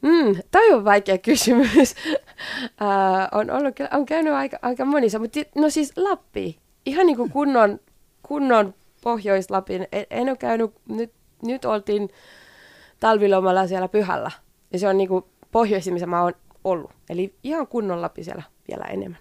Mm, 0.02 0.42
toi 0.50 0.72
on 0.72 0.84
vaikea 0.84 1.18
kysymys. 1.18 1.94
uh, 2.14 3.28
on, 3.38 3.50
ollut, 3.50 3.74
on 3.92 4.06
käynyt 4.06 4.32
aika, 4.32 4.58
aika 4.62 4.84
monissa, 4.84 5.18
mutta 5.18 5.40
no 5.54 5.70
siis 5.70 5.92
Lappi. 5.96 6.58
Ihan 6.87 7.06
niin 7.06 7.16
kuin 7.16 7.30
kunnon, 7.30 7.80
kunnon 8.28 8.74
Pohjois-Lapin. 9.02 9.87
En, 9.92 10.06
en 10.10 10.28
ole 10.28 10.37
käynyt, 10.37 10.70
nyt, 10.88 11.12
nyt 11.42 11.64
oltiin 11.64 12.08
talvilomalla 13.00 13.66
siellä 13.66 13.88
pyhällä. 13.88 14.30
Ja 14.72 14.78
se 14.78 14.88
on 14.88 14.98
niin 14.98 15.08
kuin 15.08 15.24
pohjoisin, 15.50 15.92
missä 15.92 16.06
mä 16.06 16.22
oon 16.22 16.32
ollut. 16.64 16.90
Eli 17.10 17.34
ihan 17.42 17.66
kunnon 17.66 18.02
Lappi 18.02 18.24
siellä 18.24 18.42
vielä 18.68 18.84
enemmän. 18.84 19.18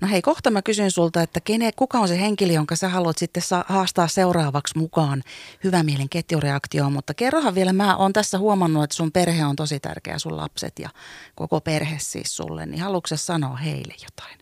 No 0.00 0.08
hei, 0.08 0.22
kohta 0.22 0.50
mä 0.50 0.62
kysyn 0.62 0.90
sulta, 0.90 1.22
että 1.22 1.40
kene, 1.40 1.70
kuka 1.76 1.98
on 1.98 2.08
se 2.08 2.20
henkilö, 2.20 2.52
jonka 2.52 2.76
sä 2.76 2.88
haluat 2.88 3.18
sitten 3.18 3.42
saa, 3.42 3.64
haastaa 3.68 4.08
seuraavaksi 4.08 4.78
mukaan 4.78 5.22
hyvä 5.64 5.82
mielen 5.82 6.08
ketjureaktioon, 6.08 6.92
mutta 6.92 7.14
kerrohan 7.14 7.54
vielä, 7.54 7.72
mä 7.72 7.96
oon 7.96 8.12
tässä 8.12 8.38
huomannut, 8.38 8.84
että 8.84 8.96
sun 8.96 9.12
perhe 9.12 9.44
on 9.44 9.56
tosi 9.56 9.80
tärkeä, 9.80 10.18
sun 10.18 10.36
lapset 10.36 10.78
ja 10.78 10.88
koko 11.34 11.60
perhe 11.60 11.96
siis 11.98 12.36
sulle, 12.36 12.66
niin 12.66 12.80
haluatko 12.80 13.16
sanoa 13.16 13.56
heille 13.56 13.94
jotain? 14.02 14.38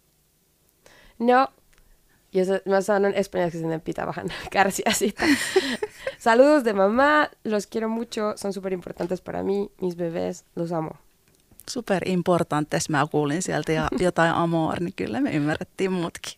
No, 1.19 1.49
ja 2.35 2.45
se, 2.45 2.63
mä 2.69 2.81
sanon 2.81 3.15
espanjaksi, 3.15 3.59
että 3.59 3.79
pitää 3.79 4.07
vähän 4.07 4.27
kärsiä 4.53 4.93
siitä. 4.93 5.25
Saludos 6.19 6.65
de 6.65 6.73
mamá, 6.73 7.29
los 7.45 7.69
quiero 7.75 7.89
mucho, 7.89 8.33
son 8.37 8.53
súper 8.53 8.73
importantes 8.73 9.21
para 9.21 9.43
mí, 9.43 9.71
mis 9.81 9.97
bebés, 9.97 10.45
los 10.57 10.73
amo 10.73 10.91
super 11.71 12.03
importantes 12.09 12.89
mä 12.89 13.07
kuulin 13.11 13.43
sieltä 13.43 13.73
ja 13.73 13.89
jotain 14.01 14.33
amor, 14.33 14.81
niin 14.81 14.95
kyllä 14.97 15.21
me 15.21 15.31
ymmärrettiin 15.31 15.93
muutkin. 15.93 16.33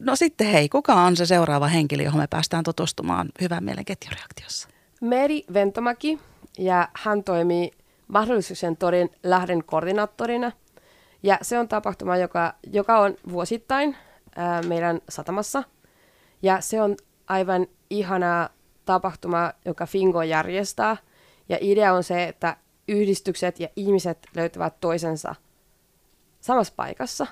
No 0.00 0.16
sitten 0.16 0.46
hei, 0.46 0.68
kuka 0.68 0.94
on 0.94 1.16
se 1.16 1.26
seuraava 1.26 1.68
henkilö, 1.68 2.02
johon 2.02 2.20
me 2.20 2.26
päästään 2.26 2.64
tutustumaan 2.64 3.28
hyvän 3.40 3.64
mielen 3.64 3.84
ketjureaktiossa? 3.84 4.68
Meri 5.00 5.44
Ventomaki 5.52 6.18
ja 6.58 6.88
hän 6.94 7.24
toimii 7.24 7.70
mahdollisuuksien 8.08 8.76
torin 8.76 9.10
lähden 9.22 9.64
koordinaattorina. 9.64 10.52
Ja 11.22 11.38
se 11.42 11.58
on 11.58 11.68
tapahtuma, 11.68 12.16
joka, 12.16 12.54
joka 12.72 12.98
on 12.98 13.16
vuosittain 13.32 13.96
ää, 14.36 14.62
meidän 14.62 15.00
satamassa. 15.08 15.62
Ja 16.42 16.60
se 16.60 16.82
on 16.82 16.96
aivan 17.26 17.66
ihana 17.90 18.48
tapahtuma, 18.84 19.52
joka 19.64 19.86
Fingo 19.86 20.22
järjestää. 20.22 20.96
Ja 21.48 21.58
idea 21.60 21.92
on 21.92 22.04
se, 22.04 22.24
että 22.24 22.56
yhdistykset 22.88 23.60
ja 23.60 23.68
ihmiset 23.76 24.18
löytävät 24.34 24.80
toisensa 24.80 25.34
samassa 26.40 26.72
paikassa, 26.76 27.26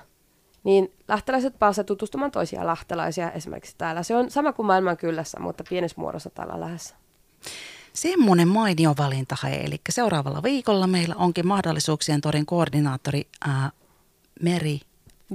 niin 0.63 0.93
lähteläiset 1.07 1.59
pääsevät 1.59 1.85
tutustumaan 1.85 2.31
toisia 2.31 2.65
lähteläisiä 2.65 3.29
esimerkiksi 3.29 3.75
täällä. 3.77 4.03
Se 4.03 4.15
on 4.15 4.31
sama 4.31 4.53
kuin 4.53 4.65
maailman 4.65 4.97
kyllässä, 4.97 5.39
mutta 5.39 5.63
pienessä 5.69 6.01
muodossa 6.01 6.29
täällä 6.29 6.59
lähes. 6.59 6.95
Semmoinen 7.93 8.47
mainio 8.47 8.93
valinta, 8.97 9.35
hei. 9.43 9.65
Eli 9.65 9.81
seuraavalla 9.89 10.43
viikolla 10.43 10.87
meillä 10.87 11.15
onkin 11.15 11.47
mahdollisuuksien 11.47 12.21
torin 12.21 12.45
koordinaattori 12.45 13.27
ää, 13.47 13.71
Meri 14.41 14.79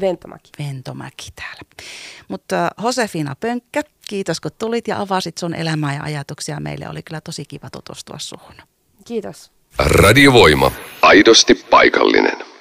Ventomäki. 0.01 0.51
Ventomäki 0.59 1.29
täällä. 1.37 1.63
Mutta 2.29 2.71
Josefina 2.83 3.37
Pönkkä, 3.41 3.83
kiitos 4.09 4.41
kun 4.41 4.51
tulit 4.59 4.89
ja 4.89 5.01
avasit 5.01 5.39
sun 5.39 5.55
elämää 5.55 5.95
ja 5.95 6.03
ajatuksia 6.03 6.61
meille. 6.61 6.89
Oli 6.89 7.03
kyllä 7.03 7.21
tosi 7.21 7.45
kiva 7.45 7.71
tutustua 7.71 8.19
suhun. 8.19 8.55
Kiitos. 9.05 9.51
Radiovoima. 9.79 10.73
Aidosti 11.03 11.55
paikallinen. 11.55 12.58